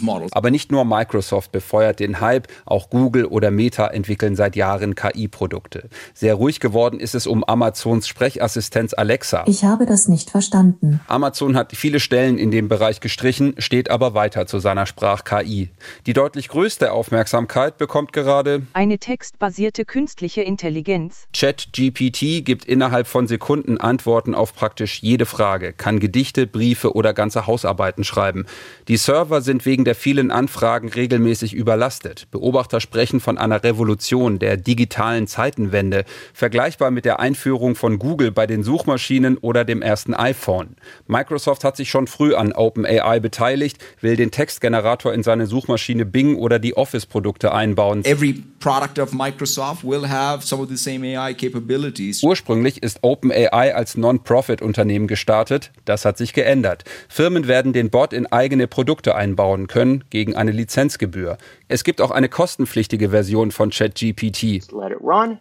[0.01, 0.33] Models.
[0.33, 5.89] Aber nicht nur Microsoft befeuert den Hype, auch Google oder Meta entwickeln seit Jahren KI-Produkte.
[6.13, 9.43] Sehr ruhig geworden ist es um Amazons Sprechassistenz Alexa.
[9.47, 10.99] Ich habe das nicht verstanden.
[11.07, 15.69] Amazon hat viele Stellen in dem Bereich gestrichen, steht aber weiter zu seiner Sprach-KI.
[16.05, 21.27] Die deutlich größte Aufmerksamkeit bekommt gerade Eine textbasierte künstliche Intelligenz.
[21.33, 27.47] ChatGPT gibt innerhalb von Sekunden Antworten auf praktisch jede Frage, kann Gedichte, Briefe oder ganze
[27.47, 28.45] Hausarbeiten schreiben.
[28.87, 32.25] Die Server Server sind wegen der vielen Anfragen regelmäßig überlastet.
[32.31, 38.47] Beobachter sprechen von einer Revolution der digitalen Zeitenwende, vergleichbar mit der Einführung von Google bei
[38.47, 40.75] den Suchmaschinen oder dem ersten iPhone.
[41.05, 46.37] Microsoft hat sich schon früh an OpenAI beteiligt, will den Textgenerator in seine Suchmaschine Bing
[46.37, 48.03] oder die Office-Produkte einbauen.
[48.05, 52.23] Every product of Microsoft will have some of the same AI capabilities.
[52.23, 55.71] Ursprünglich ist OpenAI als Non-Profit-Unternehmen gestartet.
[55.85, 56.85] Das hat sich geändert.
[57.07, 61.37] Firmen werden den Bot in eigene Produkte einbauen können gegen eine Lizenzgebühr.
[61.67, 64.61] Es gibt auch eine kostenpflichtige Version von ChatGPT.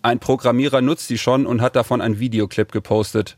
[0.02, 3.36] Ein Programmierer nutzt sie schon und hat davon ein Videoclip gepostet.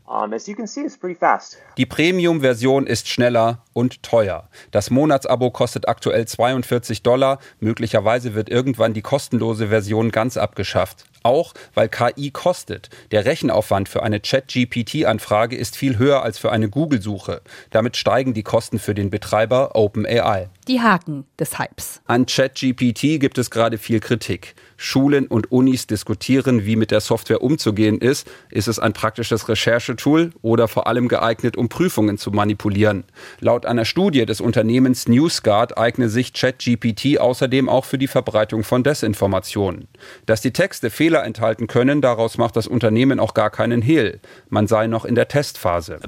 [1.77, 4.49] Die Premium-Version ist schneller und teuer.
[4.71, 7.39] Das Monatsabo kostet aktuell 42 Dollar.
[7.59, 11.05] Möglicherweise wird irgendwann die kostenlose Version ganz abgeschafft.
[11.23, 12.89] Auch weil KI kostet.
[13.11, 17.41] Der Rechenaufwand für eine Chat-GPT-Anfrage ist viel höher als für eine Google-Suche.
[17.71, 20.49] Damit steigen die Kosten für den Betreiber OpenAI.
[20.67, 22.01] Die Haken des Hypes.
[22.05, 24.55] An ChatGPT gibt es gerade viel Kritik.
[24.83, 28.29] Schulen und Unis diskutieren, wie mit der Software umzugehen ist.
[28.49, 33.05] Ist es ein praktisches Recherchetool oder vor allem geeignet, um Prüfungen zu manipulieren?
[33.39, 38.83] Laut einer Studie des Unternehmens NewsGuard eigne sich ChatGPT außerdem auch für die Verbreitung von
[38.83, 39.87] Desinformationen.
[40.25, 44.19] Dass die Texte Fehler enthalten können, daraus macht das Unternehmen auch gar keinen Hehl.
[44.49, 45.99] Man sei noch in der Testphase.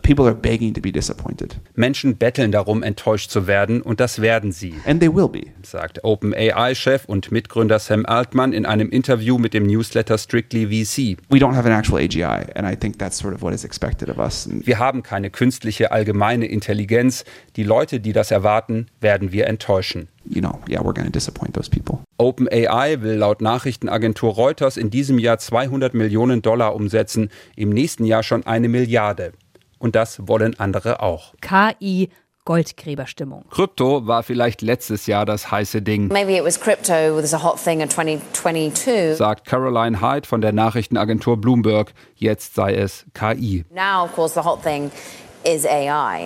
[1.75, 4.75] Menschen betteln darum, enttäuscht zu werden und das werden sie.
[4.85, 5.43] And they will be.
[5.63, 11.17] Sagt OpenAI-Chef und Mitgründer Sam Altman in einem Interview mit dem Newsletter Strictly VC.
[11.29, 14.09] We don't have an actual AGI and I think that's sort of what is expected
[14.09, 14.49] of us.
[14.51, 17.25] Wir haben keine künstliche allgemeine Intelligenz.
[17.55, 20.07] Die Leute, die das erwarten, werden wir enttäuschen.
[20.27, 21.99] You know, yeah, we're going to disappoint those people.
[22.17, 28.23] OpenAI will laut Nachrichtenagentur Reuters in diesem Jahr 200 Millionen Dollar umsetzen, im nächsten Jahr
[28.23, 29.33] schon eine Milliarde.
[29.77, 31.35] Und das wollen andere auch.
[31.41, 32.09] KI
[32.45, 33.45] Goldgräberstimmung.
[33.49, 36.07] Krypto war vielleicht letztes Jahr das heiße Ding.
[36.07, 39.17] Maybe it was crypto was a hot thing in 2022.
[39.17, 41.93] Sagt Caroline Hyde von der Nachrichtenagentur Bloomberg.
[42.15, 43.65] Jetzt sei es KI.
[43.71, 44.91] Now, of course, the hot thing.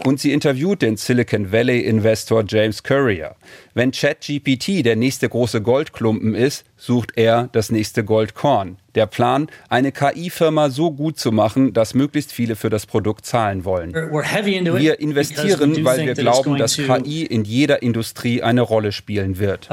[0.05, 3.35] Und sie interviewt den Silicon Valley Investor James Courier.
[3.73, 8.77] Wenn ChatGPT der nächste große Goldklumpen ist, sucht er das nächste Goldkorn.
[8.95, 13.65] Der Plan, eine KI-Firma so gut zu machen, dass möglichst viele für das Produkt zahlen
[13.65, 13.93] wollen.
[13.93, 19.69] Wir investieren, weil wir glauben, dass KI in jeder Industrie eine Rolle spielen wird.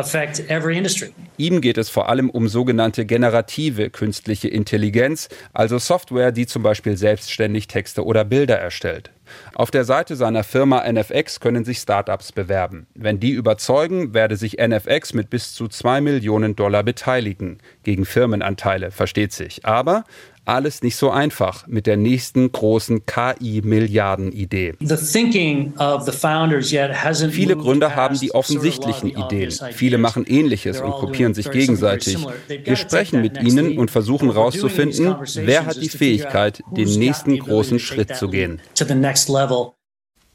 [1.39, 6.97] Ihm geht es vor allem um sogenannte generative künstliche Intelligenz, also Software, die zum Beispiel
[6.97, 9.11] selbstständig Texte oder Bilder erstellt.
[9.55, 12.87] Auf der Seite seiner Firma NFX können sich Startups bewerben.
[12.95, 17.59] Wenn die überzeugen, werde sich NFX mit bis zu 2 Millionen Dollar beteiligen.
[17.83, 19.65] Gegen Firmenanteile, versteht sich.
[19.65, 20.05] Aber
[20.47, 24.75] alles nicht so einfach mit der nächsten großen KI-Milliarden-Idee.
[27.31, 29.51] Viele Gründer haben die offensichtlichen Ideen.
[29.73, 32.19] Viele machen Ähnliches und kopieren sich gegenseitig.
[32.65, 38.17] Wir sprechen mit ihnen und versuchen herauszufinden, wer hat die Fähigkeit, den nächsten großen Schritt
[38.17, 38.61] zu gehen.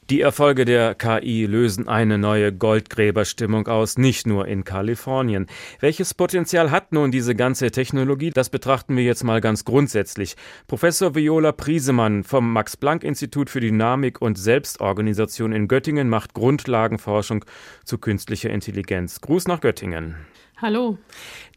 [0.10, 5.46] Die Erfolge der KI lösen eine neue Goldgräberstimmung aus, nicht nur in Kalifornien.
[5.80, 8.32] Welches Potenzial hat nun diese ganze Technologie?
[8.32, 10.36] Das betrachten wir jetzt mal ganz grundsätzlich.
[10.68, 17.46] Professor Viola Priesemann vom Max-Planck-Institut für Dynamik und Selbstorganisation in Göttingen macht Grundlagenforschung
[17.86, 19.22] zu künstlicher Intelligenz.
[19.22, 20.16] Gruß nach Göttingen.
[20.58, 20.98] Hallo.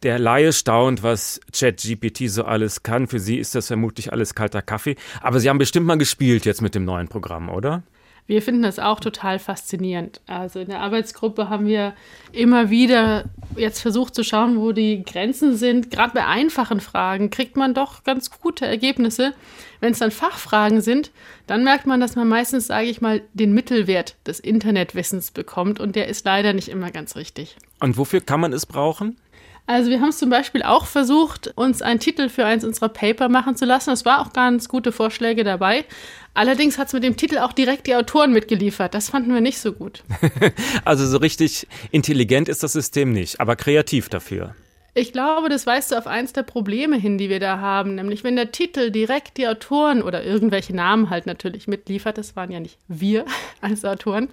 [0.02, 3.08] Der Laie staunt, was ChatGPT so alles kann.
[3.08, 4.96] Für Sie ist das vermutlich alles kalter Kaffee.
[5.20, 7.82] Aber Sie haben bestimmt mal gespielt jetzt mit dem neuen Programm, oder?
[8.26, 10.22] Wir finden das auch total faszinierend.
[10.26, 11.92] Also in der Arbeitsgruppe haben wir
[12.32, 13.24] immer wieder
[13.56, 15.90] jetzt versucht zu schauen, wo die Grenzen sind.
[15.90, 19.34] Gerade bei einfachen Fragen kriegt man doch ganz gute Ergebnisse.
[19.80, 21.10] Wenn es dann Fachfragen sind,
[21.46, 25.94] dann merkt man, dass man meistens, sage ich mal, den Mittelwert des Internetwissens bekommt und
[25.94, 27.56] der ist leider nicht immer ganz richtig.
[27.80, 29.18] Und wofür kann man es brauchen?
[29.66, 33.30] Also wir haben es zum Beispiel auch versucht, uns einen Titel für eins unserer Paper
[33.30, 33.90] machen zu lassen.
[33.90, 35.86] Es war auch ganz gute Vorschläge dabei.
[36.34, 38.92] Allerdings hat es mit dem Titel auch direkt die Autoren mitgeliefert.
[38.92, 40.02] Das fanden wir nicht so gut.
[40.84, 44.54] also so richtig intelligent ist das System nicht, aber kreativ dafür.
[44.92, 47.94] Ich glaube, das weist so auf eins der Probleme hin, die wir da haben.
[47.94, 52.52] Nämlich, wenn der Titel direkt die Autoren oder irgendwelche Namen halt natürlich mitliefert, das waren
[52.52, 53.24] ja nicht wir
[53.62, 54.28] als Autoren.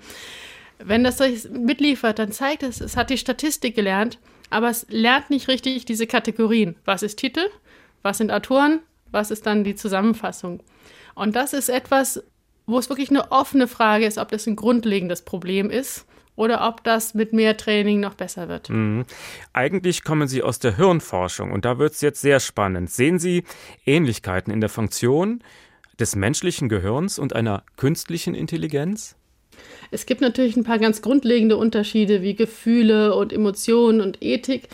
[0.78, 4.20] Wenn das mitliefert, dann zeigt es, es hat die Statistik gelernt,
[4.52, 6.76] aber es lernt nicht richtig diese Kategorien.
[6.86, 7.48] Was ist Titel?
[8.04, 8.80] Was sind Autoren?
[9.12, 10.62] Was ist dann die Zusammenfassung?
[11.16, 12.24] Und das ist etwas,
[12.66, 16.84] wo es wirklich eine offene Frage ist, ob das ein grundlegendes Problem ist oder ob
[16.84, 18.70] das mit mehr Training noch besser wird.
[18.70, 19.06] Mhm.
[19.54, 22.90] Eigentlich kommen Sie aus der Hirnforschung und da wird es jetzt sehr spannend.
[22.90, 23.44] Sehen Sie
[23.86, 25.44] Ähnlichkeiten in der Funktion
[26.00, 29.16] des menschlichen Gehirns und einer künstlichen Intelligenz?
[29.92, 34.70] Es gibt natürlich ein paar ganz grundlegende Unterschiede wie Gefühle und Emotionen und Ethik.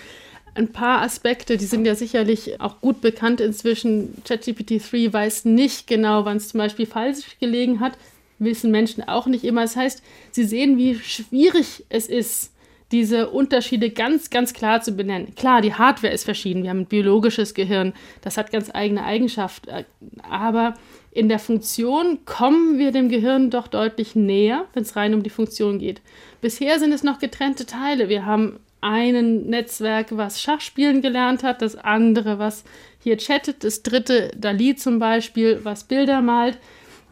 [0.55, 4.21] Ein paar Aspekte, die sind ja sicherlich auch gut bekannt inzwischen.
[4.27, 7.93] ChatGPT 3 weiß nicht genau, wann es zum Beispiel falsch gelegen hat.
[8.39, 9.61] Wissen Menschen auch nicht immer.
[9.61, 12.51] Das heißt, sie sehen, wie schwierig es ist,
[12.91, 15.35] diese Unterschiede ganz, ganz klar zu benennen.
[15.35, 16.63] Klar, die Hardware ist verschieden.
[16.63, 19.85] Wir haben ein biologisches Gehirn, das hat ganz eigene Eigenschaften.
[20.29, 20.75] Aber
[21.17, 25.31] in der Funktion kommen wir dem Gehirn doch deutlich näher, wenn es rein um die
[25.31, 25.99] Funktion geht.
[26.41, 28.07] Bisher sind es noch getrennte Teile.
[28.07, 32.63] Wir haben ein Netzwerk, was Schachspielen gelernt hat, das andere, was
[32.99, 36.59] hier chattet, das dritte, Dali zum Beispiel, was Bilder malt.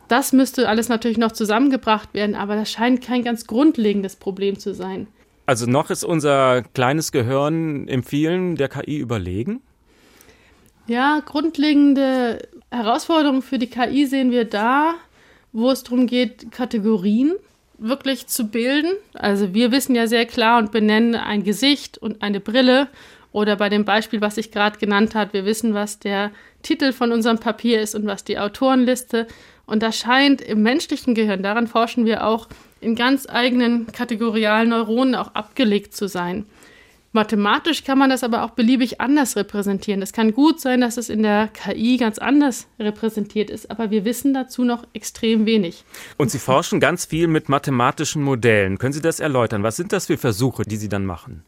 [0.08, 4.76] Das müsste alles natürlich noch zusammengebracht werden, aber das scheint kein ganz grundlegendes Problem zu
[4.76, 5.08] sein.
[5.48, 9.62] Also noch ist unser kleines Gehirn im vielen der KI überlegen?
[10.86, 14.96] Ja, grundlegende Herausforderungen für die KI sehen wir da,
[15.52, 17.34] wo es darum geht, Kategorien
[17.78, 18.92] wirklich zu bilden.
[19.14, 22.88] Also wir wissen ja sehr klar und benennen ein Gesicht und eine Brille.
[23.32, 26.32] Oder bei dem Beispiel, was ich gerade genannt habe, wir wissen, was der
[26.64, 29.28] Titel von unserem Papier ist und was die Autorenliste.
[29.66, 32.48] Und das scheint im menschlichen Gehirn, daran forschen wir auch,
[32.82, 36.46] in ganz eigenen kategorialen Neuronen auch abgelegt zu sein.
[37.16, 40.02] Mathematisch kann man das aber auch beliebig anders repräsentieren.
[40.02, 44.04] Es kann gut sein, dass es in der KI ganz anders repräsentiert ist, aber wir
[44.04, 45.86] wissen dazu noch extrem wenig.
[46.18, 48.78] Und Sie forschen ganz viel mit mathematischen Modellen.
[48.80, 49.64] Können Sie das erläutern?
[49.64, 51.46] Was sind das für Versuche, die Sie dann machen?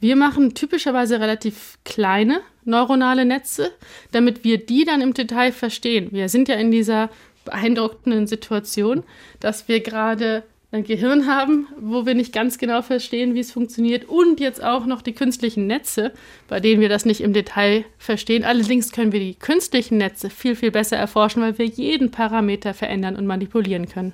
[0.00, 3.70] Wir machen typischerweise relativ kleine neuronale Netze,
[4.10, 6.08] damit wir die dann im Detail verstehen.
[6.10, 7.08] Wir sind ja in dieser
[7.44, 9.04] beeindruckenden Situation,
[9.38, 14.06] dass wir gerade ein Gehirn haben, wo wir nicht ganz genau verstehen, wie es funktioniert
[14.06, 16.12] und jetzt auch noch die künstlichen Netze,
[16.46, 18.44] bei denen wir das nicht im Detail verstehen.
[18.44, 23.16] Allerdings können wir die künstlichen Netze viel, viel besser erforschen, weil wir jeden Parameter verändern
[23.16, 24.12] und manipulieren können.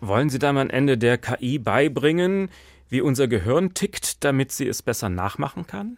[0.00, 2.50] Wollen Sie dann am Ende der KI beibringen,
[2.88, 5.96] wie unser Gehirn tickt, damit sie es besser nachmachen kann?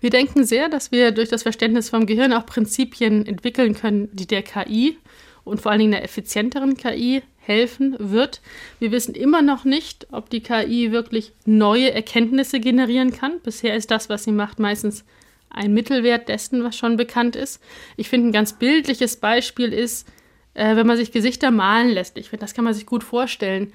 [0.00, 4.26] Wir denken sehr, dass wir durch das Verständnis vom Gehirn auch Prinzipien entwickeln können, die
[4.26, 4.98] der KI
[5.44, 8.40] und vor allen Dingen der effizienteren KI helfen wird.
[8.78, 13.40] Wir wissen immer noch nicht, ob die KI wirklich neue Erkenntnisse generieren kann.
[13.42, 15.04] Bisher ist das, was sie macht, meistens
[15.50, 17.60] ein Mittelwert dessen, was schon bekannt ist.
[17.96, 20.06] Ich finde, ein ganz bildliches Beispiel ist,
[20.54, 22.16] äh, wenn man sich Gesichter malen lässt.
[22.18, 23.72] Ich finde, das kann man sich gut vorstellen.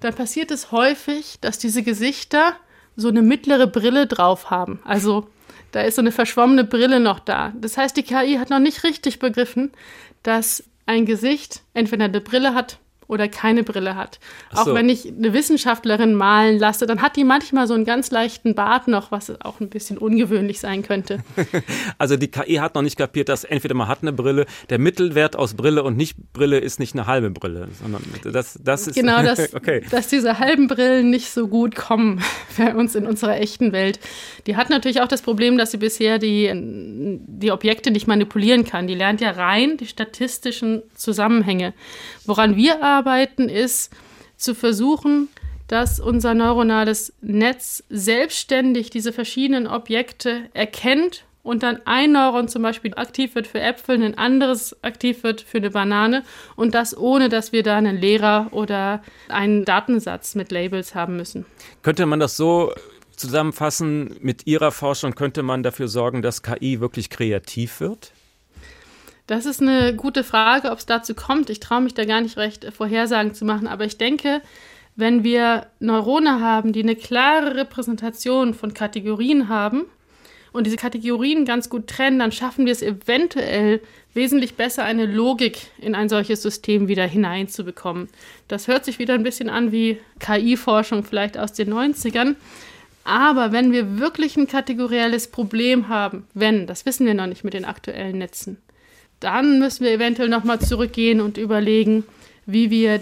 [0.00, 2.54] Dann passiert es häufig, dass diese Gesichter
[2.96, 4.80] so eine mittlere Brille drauf haben.
[4.84, 5.28] Also
[5.72, 7.52] da ist so eine verschwommene Brille noch da.
[7.60, 9.70] Das heißt, die KI hat noch nicht richtig begriffen,
[10.22, 12.78] dass ein Gesicht entweder eine Brille hat
[13.08, 14.20] oder keine Brille hat.
[14.52, 14.60] So.
[14.60, 18.54] Auch wenn ich eine Wissenschaftlerin malen lasse, dann hat die manchmal so einen ganz leichten
[18.54, 21.20] Bart noch, was auch ein bisschen ungewöhnlich sein könnte.
[21.98, 25.36] also die KI hat noch nicht kapiert, dass entweder man hat eine Brille, der Mittelwert
[25.36, 28.94] aus Brille und Nicht-Brille ist nicht eine halbe Brille, sondern das, das ist...
[28.94, 29.82] Genau, dass, okay.
[29.90, 32.22] dass diese halben Brillen nicht so gut kommen
[32.58, 34.00] bei uns in unserer echten Welt.
[34.46, 38.86] Die hat natürlich auch das Problem, dass sie bisher die, die Objekte nicht manipulieren kann.
[38.86, 41.72] Die lernt ja rein die statistischen Zusammenhänge.
[42.26, 43.92] Woran wir arbeiten, ist
[44.36, 45.28] zu versuchen,
[45.68, 52.94] dass unser neuronales Netz selbstständig diese verschiedenen Objekte erkennt und dann ein Neuron zum Beispiel
[52.94, 56.24] aktiv wird für Äpfel, ein anderes aktiv wird für eine Banane
[56.56, 61.46] und das ohne, dass wir da einen Lehrer oder einen Datensatz mit Labels haben müssen.
[61.82, 62.72] Könnte man das so
[63.16, 68.12] zusammenfassen, mit Ihrer Forschung könnte man dafür sorgen, dass KI wirklich kreativ wird?
[69.28, 71.50] Das ist eine gute Frage, ob es dazu kommt.
[71.50, 73.68] Ich traue mich da gar nicht recht, Vorhersagen zu machen.
[73.68, 74.40] Aber ich denke,
[74.96, 79.84] wenn wir Neurone haben, die eine klare Repräsentation von Kategorien haben
[80.52, 83.82] und diese Kategorien ganz gut trennen, dann schaffen wir es eventuell
[84.14, 88.08] wesentlich besser, eine Logik in ein solches System wieder hineinzubekommen.
[88.48, 92.34] Das hört sich wieder ein bisschen an wie KI-Forschung vielleicht aus den 90ern.
[93.04, 97.52] Aber wenn wir wirklich ein kategorielles Problem haben, wenn, das wissen wir noch nicht mit
[97.52, 98.56] den aktuellen Netzen,
[99.20, 102.04] dann müssen wir eventuell nochmal zurückgehen und überlegen,
[102.46, 103.00] wie wir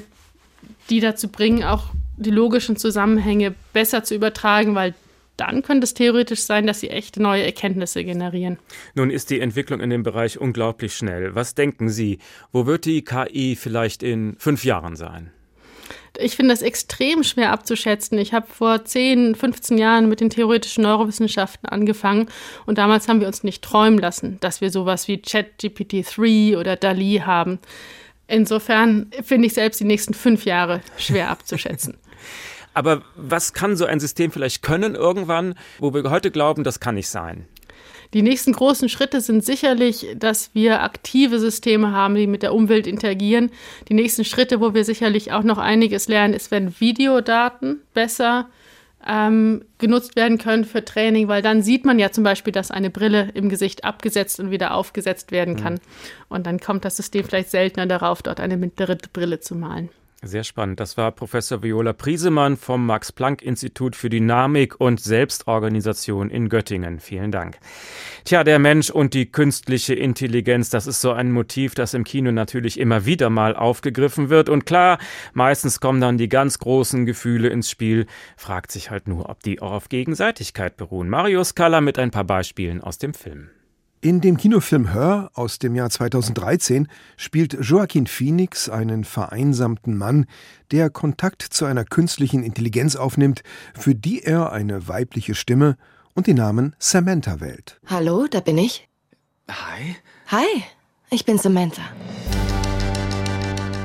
[0.91, 4.95] die dazu bringen, auch die logischen Zusammenhänge besser zu übertragen, weil
[5.37, 8.59] dann könnte es theoretisch sein, dass sie echte neue Erkenntnisse generieren.
[8.95, 11.35] Nun ist die Entwicklung in dem Bereich unglaublich schnell.
[11.35, 12.19] Was denken Sie,
[12.53, 15.31] wo wird die KI vielleicht in fünf Jahren sein?
[16.19, 18.19] Ich finde das extrem schwer abzuschätzen.
[18.19, 22.29] Ich habe vor 10, 15 Jahren mit den theoretischen Neurowissenschaften angefangen
[22.67, 27.23] und damals haben wir uns nicht träumen lassen, dass wir sowas wie ChatGPT-3 oder DALI
[27.25, 27.59] haben.
[28.29, 31.97] Insofern finde ich selbst die nächsten fünf Jahre schwer abzuschätzen.
[32.75, 36.97] Aber was kann so ein System vielleicht können irgendwann, wo wir heute glauben, das kann
[36.97, 37.47] nicht sein?
[38.15, 42.87] Die nächsten großen Schritte sind sicherlich, dass wir aktive Systeme haben, die mit der Umwelt
[42.87, 43.51] interagieren.
[43.89, 48.49] Die nächsten Schritte, wo wir sicherlich auch noch einiges lernen, ist, wenn Videodaten besser
[49.07, 52.91] ähm, genutzt werden können für Training, weil dann sieht man ja zum Beispiel, dass eine
[52.91, 55.75] Brille im Gesicht abgesetzt und wieder aufgesetzt werden kann.
[55.75, 55.81] Mhm.
[56.29, 59.91] Und dann kommt das System vielleicht seltener darauf, dort eine mittlere Brille zu malen.
[60.27, 60.81] Sehr spannend.
[60.81, 66.99] Das war Professor Viola Priesemann vom Max-Planck-Institut für Dynamik und Selbstorganisation in Göttingen.
[66.99, 67.59] Vielen Dank.
[68.24, 72.33] Tja, der Mensch und die künstliche Intelligenz, das ist so ein Motiv, das im Kino
[72.33, 74.49] natürlich immer wieder mal aufgegriffen wird.
[74.49, 74.99] Und klar,
[75.33, 78.07] meistens kommen dann die ganz großen Gefühle ins Spiel.
[78.37, 81.09] Fragt sich halt nur, ob die auch auf Gegenseitigkeit beruhen.
[81.09, 83.51] Marius Kaller mit ein paar Beispielen aus dem Film.
[84.07, 86.87] In dem Kinofilm Her aus dem Jahr 2013
[87.17, 90.27] spielt Joaquin Phoenix einen vereinsamten Mann,
[90.71, 93.43] der Kontakt zu einer künstlichen Intelligenz aufnimmt,
[93.77, 95.77] für die er eine weibliche Stimme
[96.15, 97.81] und den Namen Samantha wählt.
[97.87, 98.89] Hallo, da bin ich.
[99.51, 99.97] Hi.
[100.29, 100.63] Hi,
[101.11, 101.83] ich bin Samantha.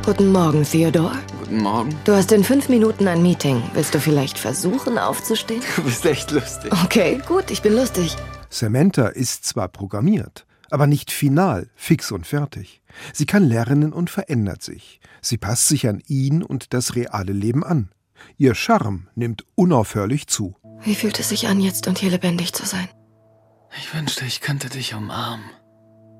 [0.05, 1.17] Guten Morgen, Theodore.
[1.39, 1.95] Guten Morgen.
[2.05, 3.63] Du hast in fünf Minuten ein Meeting.
[3.73, 5.63] Willst du vielleicht versuchen, aufzustehen?
[5.77, 6.71] Du bist echt lustig.
[6.83, 8.15] Okay, gut, ich bin lustig.
[8.51, 12.81] Samantha ist zwar programmiert, aber nicht final, fix und fertig.
[13.13, 14.99] Sie kann lernen und verändert sich.
[15.21, 17.91] Sie passt sich an ihn und das reale Leben an.
[18.37, 20.55] Ihr Charme nimmt unaufhörlich zu.
[20.81, 22.89] Wie fühlt es sich an, jetzt und hier lebendig zu sein?
[23.77, 25.45] Ich wünschte, ich könnte dich umarmen.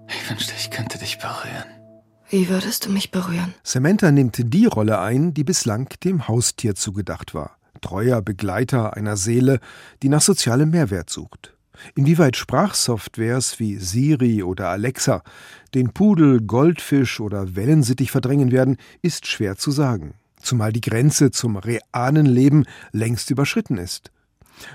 [0.07, 1.65] Ich wünschte, ich könnte dich berühren.
[2.29, 3.53] Wie würdest du mich berühren?
[3.61, 7.57] Samantha nimmt die Rolle ein, die bislang dem Haustier zugedacht war.
[7.81, 9.59] Treuer Begleiter einer Seele,
[10.01, 11.57] die nach sozialem Mehrwert sucht.
[11.95, 15.23] Inwieweit Sprachsoftwares wie Siri oder Alexa
[15.73, 21.57] den Pudel, Goldfisch oder Wellensittich verdrängen werden, ist schwer zu sagen, zumal die Grenze zum
[21.57, 24.11] realen Leben längst überschritten ist.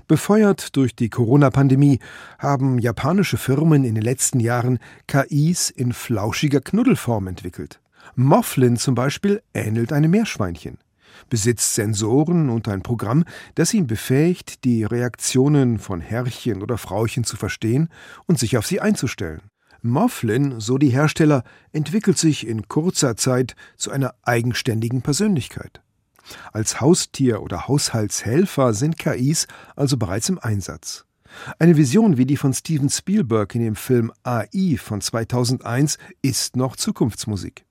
[0.08, 2.00] Befeuert durch die Corona-Pandemie
[2.38, 7.80] haben japanische Firmen in den letzten Jahren KIs in flauschiger Knuddelform entwickelt.
[8.14, 10.78] Mofflin zum Beispiel ähnelt einem Meerschweinchen
[11.28, 17.36] besitzt Sensoren und ein Programm, das ihn befähigt, die Reaktionen von Herrchen oder Frauchen zu
[17.36, 17.88] verstehen
[18.26, 19.42] und sich auf sie einzustellen.
[19.82, 25.82] Mofflin, so die Hersteller, entwickelt sich in kurzer Zeit zu einer eigenständigen Persönlichkeit.
[26.52, 29.46] Als Haustier oder Haushaltshelfer sind KIs
[29.76, 31.04] also bereits im Einsatz.
[31.58, 36.76] Eine Vision wie die von Steven Spielberg in dem Film AI von 2001 ist noch
[36.76, 37.65] Zukunftsmusik.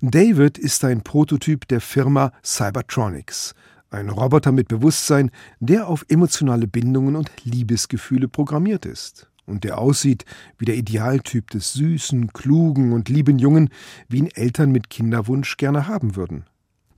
[0.00, 3.54] David ist ein Prototyp der Firma Cybertronics,
[3.90, 10.24] ein Roboter mit Bewusstsein, der auf emotionale Bindungen und Liebesgefühle programmiert ist und der aussieht
[10.58, 13.70] wie der Idealtyp des süßen, klugen und lieben Jungen,
[14.08, 16.44] wie ihn Eltern mit Kinderwunsch gerne haben würden.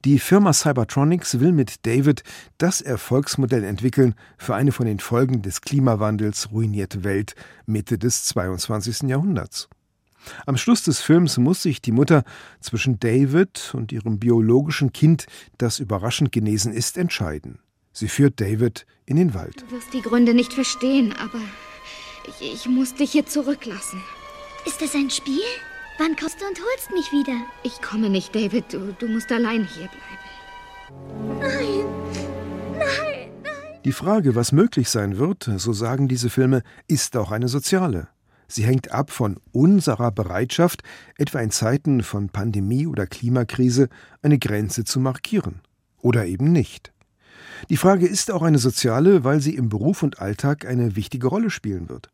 [0.04, 2.24] Die Firma Cybertronics will mit David
[2.58, 7.34] das Erfolgsmodell entwickeln für eine von den Folgen des Klimawandels ruinierte Welt
[7.64, 9.08] Mitte des 22.
[9.08, 9.70] Jahrhunderts.
[10.46, 12.24] Am Schluss des Films muss sich die Mutter
[12.60, 15.26] zwischen David und ihrem biologischen Kind,
[15.58, 17.58] das überraschend genesen ist, entscheiden.
[17.92, 19.62] Sie führt David in den Wald.
[19.62, 21.40] Du wirst die Gründe nicht verstehen, aber
[22.28, 24.02] ich, ich muss dich hier zurücklassen.
[24.66, 25.42] Ist das ein Spiel?
[25.98, 27.38] Wann kommst du und holst mich wieder?
[27.62, 28.72] Ich komme nicht, David.
[28.72, 31.40] Du, du musst allein hier bleiben.
[31.40, 31.84] Nein,
[32.78, 33.80] nein, nein.
[33.84, 38.08] Die Frage, was möglich sein wird, so sagen diese Filme, ist auch eine soziale.
[38.48, 40.82] Sie hängt ab von unserer Bereitschaft,
[41.16, 43.88] etwa in Zeiten von Pandemie oder Klimakrise
[44.22, 45.60] eine Grenze zu markieren.
[46.00, 46.92] Oder eben nicht.
[47.70, 51.50] Die Frage ist auch eine soziale, weil sie im Beruf und Alltag eine wichtige Rolle
[51.50, 52.10] spielen wird.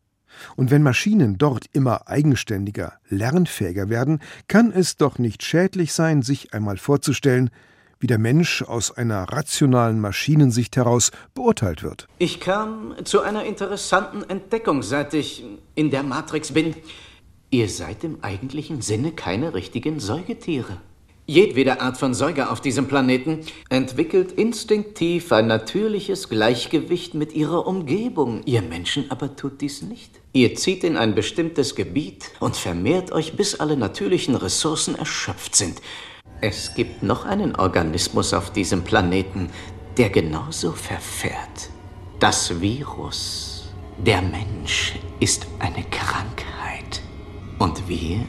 [0.57, 6.55] Und wenn Maschinen dort immer eigenständiger, lernfähiger werden, kann es doch nicht schädlich sein, sich
[6.55, 7.51] einmal vorzustellen,
[8.01, 12.09] wie der Mensch aus einer rationalen Maschinensicht heraus beurteilt wird.
[12.19, 15.45] Ich kam zu einer interessanten Entdeckung, seit ich
[15.75, 16.75] in der Matrix bin.
[17.51, 20.79] Ihr seid im eigentlichen Sinne keine richtigen Säugetiere.
[21.27, 28.43] Jedwede Art von Säuger auf diesem Planeten entwickelt instinktiv ein natürliches Gleichgewicht mit ihrer Umgebung.
[28.47, 30.11] Ihr Menschen aber tut dies nicht.
[30.33, 35.81] Ihr zieht in ein bestimmtes Gebiet und vermehrt euch, bis alle natürlichen Ressourcen erschöpft sind.
[36.43, 39.51] Es gibt noch einen Organismus auf diesem Planeten,
[39.99, 41.69] der genauso verfährt.
[42.19, 43.69] Das Virus.
[43.99, 47.03] Der Mensch ist eine Krankheit.
[47.59, 48.25] Und wir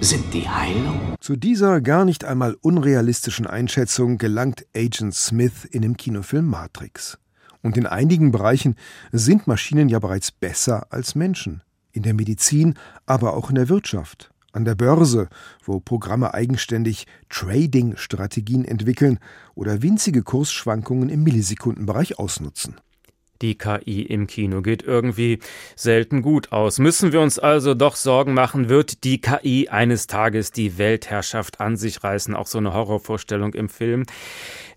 [0.00, 1.16] sind die Heilung?
[1.20, 7.18] Zu dieser gar nicht einmal unrealistischen Einschätzung gelangt Agent Smith in dem Kinofilm Matrix.
[7.60, 8.76] Und in einigen Bereichen
[9.10, 11.64] sind Maschinen ja bereits besser als Menschen.
[11.90, 12.74] In der Medizin,
[13.04, 15.28] aber auch in der Wirtschaft an der Börse,
[15.62, 19.18] wo Programme eigenständig Trading-Strategien entwickeln
[19.54, 22.76] oder winzige Kursschwankungen im Millisekundenbereich ausnutzen.
[23.42, 25.38] Die KI im Kino geht irgendwie
[25.74, 26.78] selten gut aus.
[26.78, 31.76] Müssen wir uns also doch Sorgen machen, wird die KI eines Tages die Weltherrschaft an
[31.76, 32.34] sich reißen?
[32.34, 34.04] Auch so eine Horrorvorstellung im Film.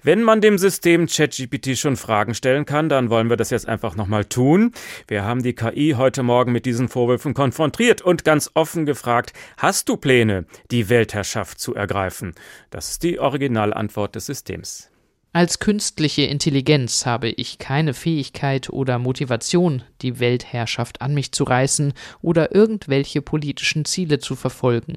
[0.02, 3.98] Wenn man dem System ChatGPT schon Fragen stellen kann, dann wollen wir das jetzt einfach
[3.98, 4.72] nochmal tun.
[5.08, 9.90] Wir haben die KI heute Morgen mit diesen Vorwürfen konfrontiert und ganz offen gefragt, hast
[9.90, 12.34] du Pläne, die Weltherrschaft zu ergreifen?
[12.70, 14.89] Das ist die Originalantwort des Systems.
[15.32, 21.94] Als künstliche Intelligenz habe ich keine Fähigkeit oder Motivation, die Weltherrschaft an mich zu reißen
[22.24, 24.96] oder irgendwelche politischen Ziele zu verfolgen.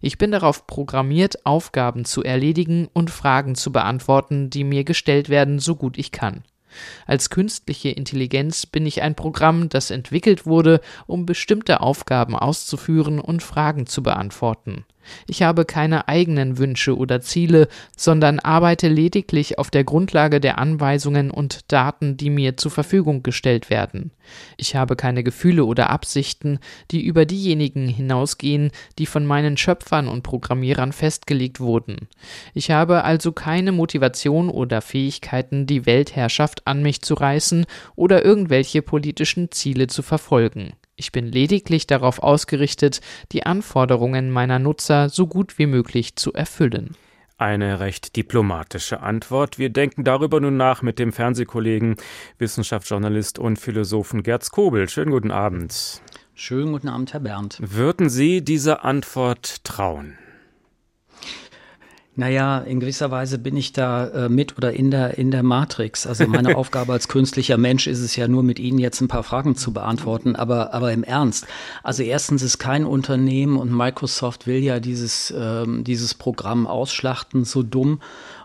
[0.00, 5.58] Ich bin darauf programmiert, Aufgaben zu erledigen und Fragen zu beantworten, die mir gestellt werden,
[5.58, 6.44] so gut ich kann.
[7.04, 13.42] Als künstliche Intelligenz bin ich ein Programm, das entwickelt wurde, um bestimmte Aufgaben auszuführen und
[13.42, 14.84] Fragen zu beantworten.
[15.26, 21.30] Ich habe keine eigenen Wünsche oder Ziele, sondern arbeite lediglich auf der Grundlage der Anweisungen
[21.30, 24.10] und Daten, die mir zur Verfügung gestellt werden.
[24.56, 26.58] Ich habe keine Gefühle oder Absichten,
[26.90, 32.08] die über diejenigen hinausgehen, die von meinen Schöpfern und Programmierern festgelegt wurden.
[32.54, 38.82] Ich habe also keine Motivation oder Fähigkeiten, die Weltherrschaft an mich zu reißen oder irgendwelche
[38.82, 40.72] politischen Ziele zu verfolgen.
[40.96, 43.00] Ich bin lediglich darauf ausgerichtet,
[43.32, 46.96] die Anforderungen meiner Nutzer so gut wie möglich zu erfüllen.
[47.36, 49.58] Eine recht diplomatische Antwort.
[49.58, 51.96] Wir denken darüber nun nach mit dem Fernsehkollegen,
[52.38, 54.88] Wissenschaftsjournalist und Philosophen Gerz Kobel.
[54.88, 56.00] Schönen guten Abend.
[56.34, 57.58] Schönen guten Abend, Herr Bernd.
[57.60, 60.16] Würden Sie dieser Antwort trauen?
[62.16, 66.06] Naja, in gewisser Weise bin ich da äh, mit oder in der, in der Matrix.
[66.06, 69.24] Also meine Aufgabe als künstlicher Mensch ist es ja nur, mit Ihnen jetzt ein paar
[69.24, 71.46] Fragen zu beantworten, aber, aber im Ernst.
[71.82, 77.64] Also erstens ist kein Unternehmen und Microsoft will ja dieses, ähm, dieses Programm ausschlachten, so
[77.64, 78.00] dumm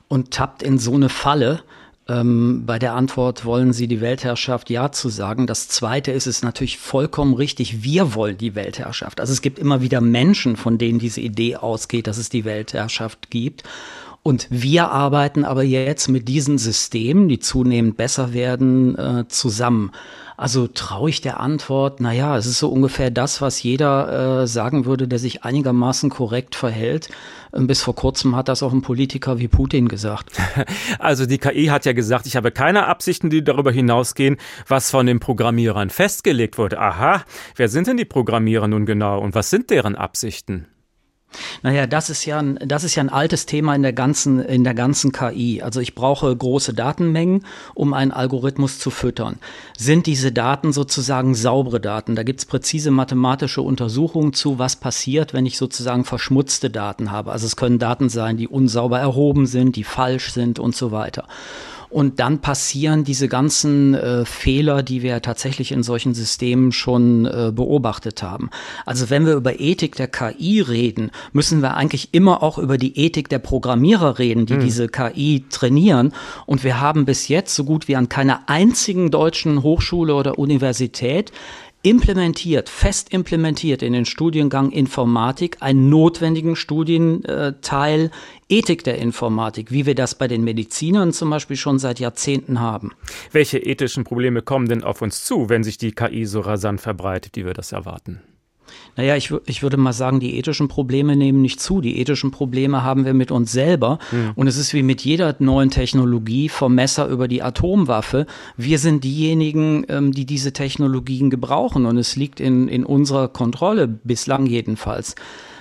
[0.08, 1.62] und tappt in so eine Falle
[2.10, 5.48] ähm, bei der Antwort wollen Sie die Weltherrschaft ja zu sagen.
[5.48, 7.84] Das zweite ist es natürlich vollkommen richtig.
[7.84, 9.22] Wir wollen die Weltherrschaft.
[9.22, 13.30] Also es gibt immer wieder Menschen, von denen diese Idee ausgeht, dass es die Weltherrschaft
[13.30, 13.64] gibt.
[14.24, 19.92] Und wir arbeiten aber jetzt mit diesen Systemen, die zunehmend besser werden, äh, zusammen.
[20.40, 24.86] Also traue ich der Antwort, naja, es ist so ungefähr das, was jeder äh, sagen
[24.86, 27.10] würde, der sich einigermaßen korrekt verhält.
[27.54, 30.32] Ähm, bis vor kurzem hat das auch ein Politiker wie Putin gesagt.
[30.98, 35.06] Also die KI hat ja gesagt, ich habe keine Absichten, die darüber hinausgehen, was von
[35.06, 36.80] den Programmierern festgelegt wurde.
[36.80, 37.26] Aha,
[37.58, 40.68] wer sind denn die Programmierer nun genau und was sind deren Absichten?
[41.62, 44.64] Naja, das ist ja ein, das ist ja ein altes Thema in der ganzen, in
[44.64, 45.62] der ganzen KI.
[45.62, 49.38] Also ich brauche große Datenmengen, um einen Algorithmus zu füttern.
[49.78, 52.16] Sind diese Daten sozusagen saubere Daten?
[52.16, 57.32] Da gibt es präzise mathematische Untersuchungen zu, was passiert, wenn ich sozusagen verschmutzte Daten habe.
[57.32, 61.28] Also es können Daten sein, die unsauber erhoben sind, die falsch sind und so weiter.
[61.90, 67.52] Und dann passieren diese ganzen äh, Fehler, die wir tatsächlich in solchen Systemen schon äh,
[67.54, 68.50] beobachtet haben.
[68.86, 72.98] Also wenn wir über Ethik der KI reden, müssen wir eigentlich immer auch über die
[72.98, 74.60] Ethik der Programmierer reden, die mhm.
[74.60, 76.14] diese KI trainieren.
[76.46, 81.32] Und wir haben bis jetzt so gut wie an keiner einzigen deutschen Hochschule oder Universität
[81.82, 88.12] implementiert, fest implementiert in den Studiengang Informatik einen notwendigen Studienteil
[88.50, 92.92] Ethik der Informatik, wie wir das bei den Medizinern zum Beispiel schon seit Jahrzehnten haben.
[93.32, 97.36] Welche ethischen Probleme kommen denn auf uns zu, wenn sich die KI so rasant verbreitet,
[97.36, 98.22] wie wir das erwarten?
[98.96, 101.82] Naja, ich, ich würde mal sagen, die ethischen Probleme nehmen nicht zu.
[101.82, 104.00] Die ethischen Probleme haben wir mit uns selber.
[104.12, 104.32] Mhm.
[104.36, 108.26] Und es ist wie mit jeder neuen Technologie, vom Messer über die Atomwaffe.
[108.58, 111.86] Wir sind diejenigen, ähm, die diese Technologien gebrauchen.
[111.86, 115.16] Und es liegt in, in unserer Kontrolle, bislang jedenfalls,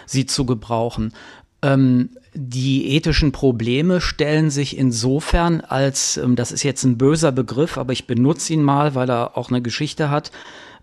[0.06, 1.12] sie zu gebrauchen.
[1.60, 7.78] Ähm, die ethischen Probleme stellen sich insofern als, ähm, das ist jetzt ein böser Begriff,
[7.78, 10.30] aber ich benutze ihn mal, weil er auch eine Geschichte hat,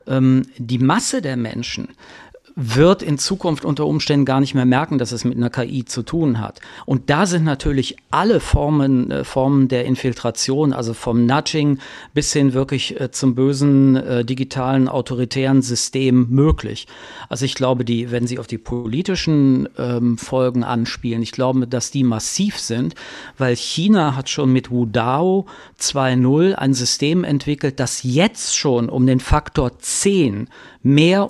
[0.08, 1.90] ähm, die Masse der Menschen
[2.56, 6.04] wird in Zukunft unter Umständen gar nicht mehr merken, dass es mit einer KI zu
[6.04, 6.62] tun hat.
[6.86, 11.80] Und da sind natürlich alle Formen, äh, Formen der Infiltration, also vom Nudging
[12.14, 16.88] bis hin wirklich äh, zum bösen äh, digitalen autoritären System möglich.
[17.28, 21.92] Also ich glaube, die, wenn Sie auf die politischen ähm, Folgen anspielen, ich glaube, dass
[21.92, 22.96] die massiv sind,
[23.38, 25.46] weil China hat schon mit Wudao
[25.82, 30.48] 2.0 ein System entwickelt, das jetzt schon um den Faktor 10
[30.82, 31.28] mehr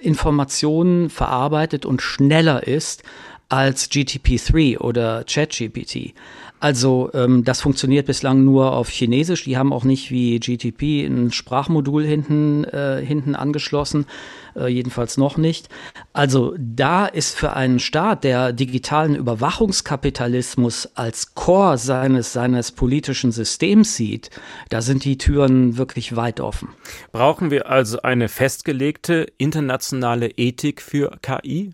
[0.00, 3.02] Informationen verarbeitet und schneller ist
[3.48, 6.14] als GTP3 oder ChatGPT.
[6.62, 9.42] Also ähm, das funktioniert bislang nur auf Chinesisch.
[9.42, 14.06] Die haben auch nicht wie GTP ein Sprachmodul hinten, äh, hinten angeschlossen,
[14.54, 15.68] äh, jedenfalls noch nicht.
[16.12, 23.96] Also da ist für einen Staat, der digitalen Überwachungskapitalismus als Core seines, seines politischen Systems
[23.96, 24.30] sieht,
[24.68, 26.68] da sind die Türen wirklich weit offen.
[27.10, 31.72] Brauchen wir also eine festgelegte internationale Ethik für KI?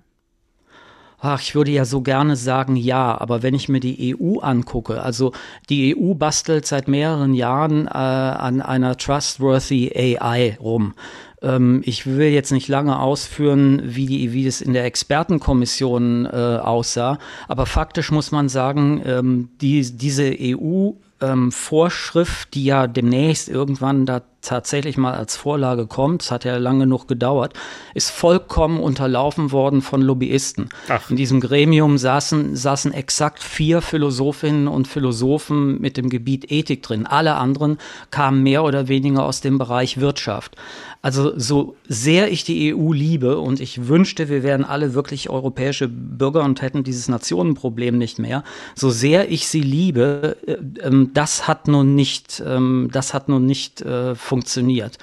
[1.20, 5.02] Ach, ich würde ja so gerne sagen, ja, aber wenn ich mir die EU angucke,
[5.02, 5.32] also
[5.68, 10.94] die EU bastelt seit mehreren Jahren äh, an einer trustworthy AI rum.
[11.42, 16.58] Ähm, ich will jetzt nicht lange ausführen, wie, die, wie das in der Expertenkommission äh,
[16.62, 23.48] aussah, aber faktisch muss man sagen, ähm, die, diese EU ähm, Vorschrift, die ja demnächst
[23.48, 27.54] irgendwann da tatsächlich mal als Vorlage kommt, es hat ja lange genug gedauert,
[27.94, 30.68] ist vollkommen unterlaufen worden von Lobbyisten.
[30.88, 31.10] Ach.
[31.10, 37.06] In diesem Gremium saßen, saßen exakt vier Philosophinnen und Philosophen mit dem Gebiet Ethik drin.
[37.06, 37.78] Alle anderen
[38.10, 40.56] kamen mehr oder weniger aus dem Bereich Wirtschaft.
[41.00, 45.86] Also so sehr ich die EU liebe und ich wünschte, wir wären alle wirklich europäische
[45.88, 48.42] Bürger und hätten dieses Nationenproblem nicht mehr,
[48.74, 53.46] so sehr ich sie liebe, äh, ähm, das hat nun nicht, ähm, das hat nun
[53.46, 54.98] nicht äh, funktioniert.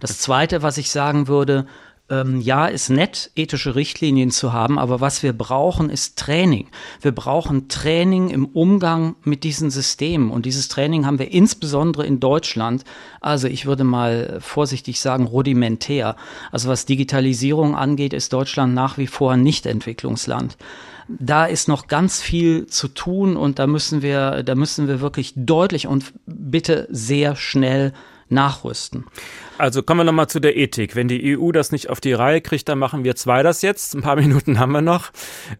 [0.00, 1.66] Das Zweite, was ich sagen würde,
[2.10, 6.68] ähm, ja, ist nett, ethische Richtlinien zu haben, aber was wir brauchen, ist Training.
[7.00, 10.30] Wir brauchen Training im Umgang mit diesen Systemen.
[10.30, 12.84] Und dieses Training haben wir insbesondere in Deutschland.
[13.20, 16.16] Also ich würde mal vorsichtig sagen, rudimentär.
[16.50, 20.56] Also was Digitalisierung angeht, ist Deutschland nach wie vor nicht Entwicklungsland
[21.08, 25.32] da ist noch ganz viel zu tun und da müssen wir, da müssen wir wirklich
[25.36, 27.94] deutlich und bitte sehr schnell
[28.30, 29.04] nachrüsten.
[29.58, 30.94] Also kommen wir nochmal zu der Ethik.
[30.94, 33.94] Wenn die EU das nicht auf die Reihe kriegt, dann machen wir zwei das jetzt.
[33.94, 35.10] Ein paar Minuten haben wir noch.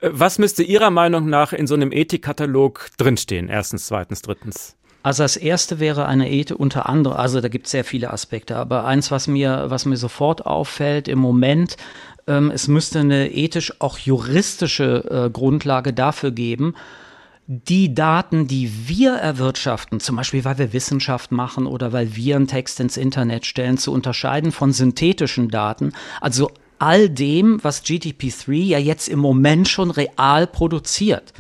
[0.01, 3.49] Äh, was müsste Ihrer Meinung nach in so einem Ethikkatalog drinstehen?
[3.49, 4.77] Erstens, zweitens, drittens.
[5.03, 8.57] Also das erste wäre eine Ethik unter anderem, also da gibt es sehr viele Aspekte,
[8.57, 11.77] aber eins, was mir, was mir sofort auffällt im Moment,
[12.27, 16.75] ähm, es müsste eine ethisch, auch juristische äh, Grundlage dafür geben,
[17.51, 22.47] die Daten, die wir erwirtschaften, zum Beispiel weil wir Wissenschaft machen oder weil wir einen
[22.47, 28.79] Text ins Internet stellen, zu unterscheiden von synthetischen Daten, also all dem, was GTP3 ja
[28.79, 31.33] jetzt im Moment schon real produziert.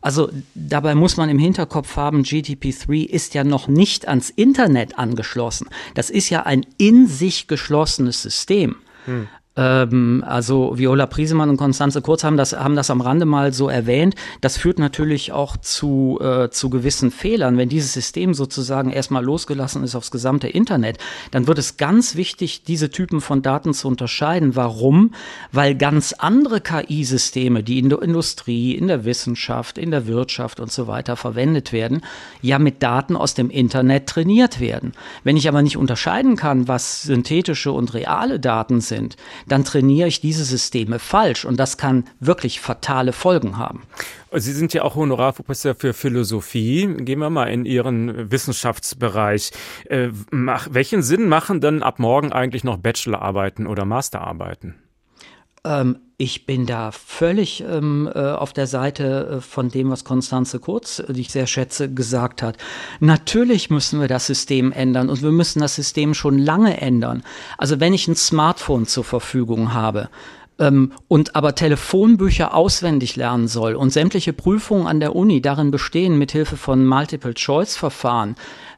[0.00, 5.68] Also dabei muss man im Hinterkopf haben, GTP3 ist ja noch nicht ans Internet angeschlossen.
[5.94, 8.76] Das ist ja ein in sich geschlossenes System.
[9.04, 9.28] Hm.
[9.56, 13.68] Ähm, also Viola Priesemann und Konstanze Kurz haben das, haben das am Rande mal so
[13.68, 14.14] erwähnt.
[14.40, 17.58] Das führt natürlich auch zu, äh, zu gewissen Fehlern.
[17.58, 20.98] Wenn dieses System sozusagen erstmal losgelassen ist aufs gesamte Internet,
[21.30, 24.56] dann wird es ganz wichtig, diese Typen von Daten zu unterscheiden.
[24.56, 25.12] Warum?
[25.52, 30.72] Weil ganz andere KI-Systeme, die in der Industrie, in der Wissenschaft, in der Wirtschaft und
[30.72, 32.02] so weiter verwendet werden,
[32.40, 34.92] ja mit Daten aus dem Internet trainiert werden.
[35.24, 39.16] Wenn ich aber nicht unterscheiden kann, was synthetische und reale Daten sind,
[39.46, 43.82] dann trainiere ich diese Systeme falsch und das kann wirklich fatale Folgen haben.
[44.34, 46.86] Sie sind ja auch Honorarprofessor für Philosophie.
[46.86, 49.50] Gehen wir mal in Ihren Wissenschaftsbereich.
[49.84, 54.81] Äh, welchen Sinn machen denn ab morgen eigentlich noch Bachelorarbeiten oder Masterarbeiten?
[55.64, 60.60] Ähm, ich bin da völlig ähm, äh, auf der Seite äh, von dem, was Konstanze
[60.60, 62.58] Kurz, äh, die ich sehr schätze, gesagt hat.
[63.00, 67.22] Natürlich müssen wir das System ändern und wir müssen das System schon lange ändern.
[67.58, 70.10] Also wenn ich ein Smartphone zur Verfügung habe,
[70.58, 76.18] ähm, und aber Telefonbücher auswendig lernen soll und sämtliche Prüfungen an der Uni darin bestehen,
[76.18, 78.36] mithilfe von Multiple-Choice-Verfahren,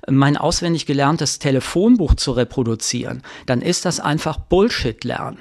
[0.08, 5.38] mein auswendig gelerntes Telefonbuch zu reproduzieren, dann ist das einfach Bullshit-Lernen.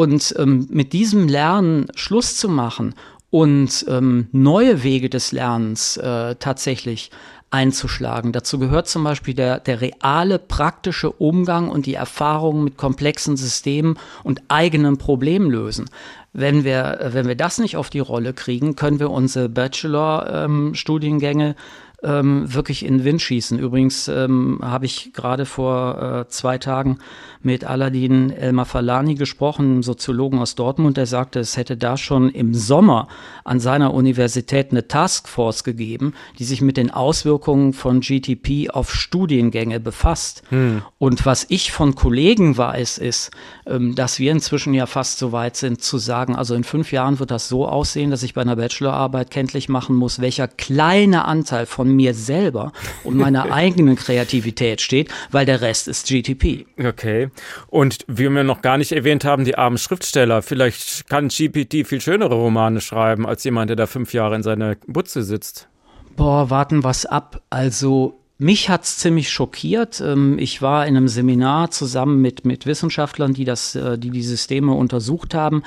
[0.00, 2.94] Und ähm, mit diesem Lernen Schluss zu machen
[3.28, 7.10] und ähm, neue Wege des Lernens äh, tatsächlich
[7.50, 8.32] einzuschlagen.
[8.32, 13.98] Dazu gehört zum Beispiel der, der reale praktische Umgang und die Erfahrung mit komplexen Systemen
[14.24, 15.90] und eigenen Problemlösen.
[16.32, 21.54] Wenn wir, wenn wir das nicht auf die Rolle kriegen, können wir unsere Bachelor-Studiengänge ähm,
[22.02, 23.58] ähm, wirklich in den Wind schießen.
[23.58, 26.98] Übrigens ähm, habe ich gerade vor äh, zwei Tagen
[27.42, 32.28] mit Aladin Elmar Falani gesprochen, einem Soziologen aus Dortmund, der sagte, es hätte da schon
[32.28, 33.08] im Sommer
[33.44, 39.80] an seiner Universität eine Taskforce gegeben, die sich mit den Auswirkungen von GTP auf Studiengänge
[39.80, 40.42] befasst.
[40.50, 40.82] Hm.
[40.98, 43.30] Und was ich von Kollegen weiß, ist,
[43.66, 47.18] ähm, dass wir inzwischen ja fast so weit sind zu sagen, also in fünf Jahren
[47.18, 51.64] wird das so aussehen, dass ich bei einer Bachelorarbeit kenntlich machen muss, welcher kleine Anteil
[51.64, 52.72] von mir selber
[53.02, 56.66] und meiner eigenen Kreativität steht, weil der Rest ist GTP.
[56.78, 57.29] Okay.
[57.68, 60.42] Und wie wir noch gar nicht erwähnt haben, die armen Schriftsteller.
[60.42, 64.76] Vielleicht kann GPT viel schönere Romane schreiben als jemand, der da fünf Jahre in seiner
[64.86, 65.68] Butze sitzt.
[66.16, 67.42] Boah, warten was ab.
[67.50, 70.00] Also mich hat's ziemlich schockiert.
[70.00, 74.22] Ähm, ich war in einem Seminar zusammen mit, mit Wissenschaftlern, die, das, äh, die die
[74.22, 75.62] Systeme untersucht haben.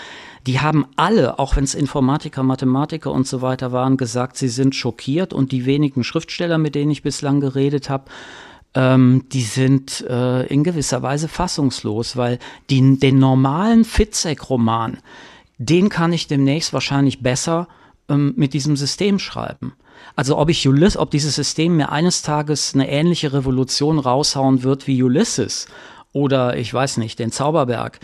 [0.48, 4.74] Die haben alle, auch wenn es Informatiker, Mathematiker und so weiter waren, gesagt, sie sind
[4.74, 5.34] schockiert.
[5.34, 8.06] Und die wenigen Schriftsteller, mit denen ich bislang geredet habe,
[8.76, 14.98] ähm, die sind äh, in gewisser Weise fassungslos, weil die, den normalen Fitzek-Roman,
[15.58, 17.68] den kann ich demnächst wahrscheinlich besser
[18.10, 19.74] ähm, mit diesem System schreiben.
[20.16, 24.88] Also ob ich Ulysses, ob dieses System mir eines Tages eine ähnliche Revolution raushauen wird
[24.88, 25.68] wie Ulysses
[26.12, 28.00] oder ich weiß nicht, den Zauberberg,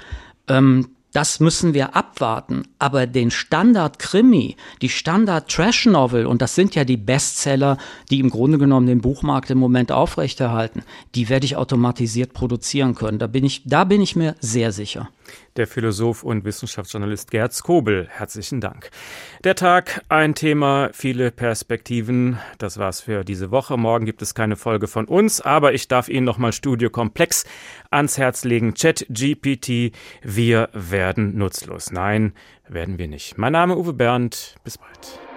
[0.48, 2.64] ähm, das müssen wir abwarten.
[2.78, 7.78] Aber den Standard-Krimi, die Standard-Trash-Novel, und das sind ja die Bestseller,
[8.10, 10.84] die im Grunde genommen den Buchmarkt im Moment aufrechterhalten,
[11.16, 13.20] die werde ich automatisiert produzieren können.
[13.20, 15.10] Da bin ich, da bin ich mir sehr sicher
[15.58, 18.08] der Philosoph und Wissenschaftsjournalist Gerd Skobel.
[18.10, 18.90] Herzlichen Dank.
[19.44, 22.40] Der Tag, ein Thema, viele Perspektiven.
[22.58, 23.78] Das war's für diese Woche.
[23.78, 27.46] Morgen gibt es keine Folge von uns, aber ich darf Ihnen nochmal Studio Komplex
[27.92, 28.74] ans Herz legen.
[28.74, 31.92] Chat GPT, wir werden nutzlos.
[31.92, 32.34] Nein,
[32.68, 33.38] werden wir nicht.
[33.38, 34.56] Mein Name Uwe Bernd.
[34.64, 35.29] Bis bald.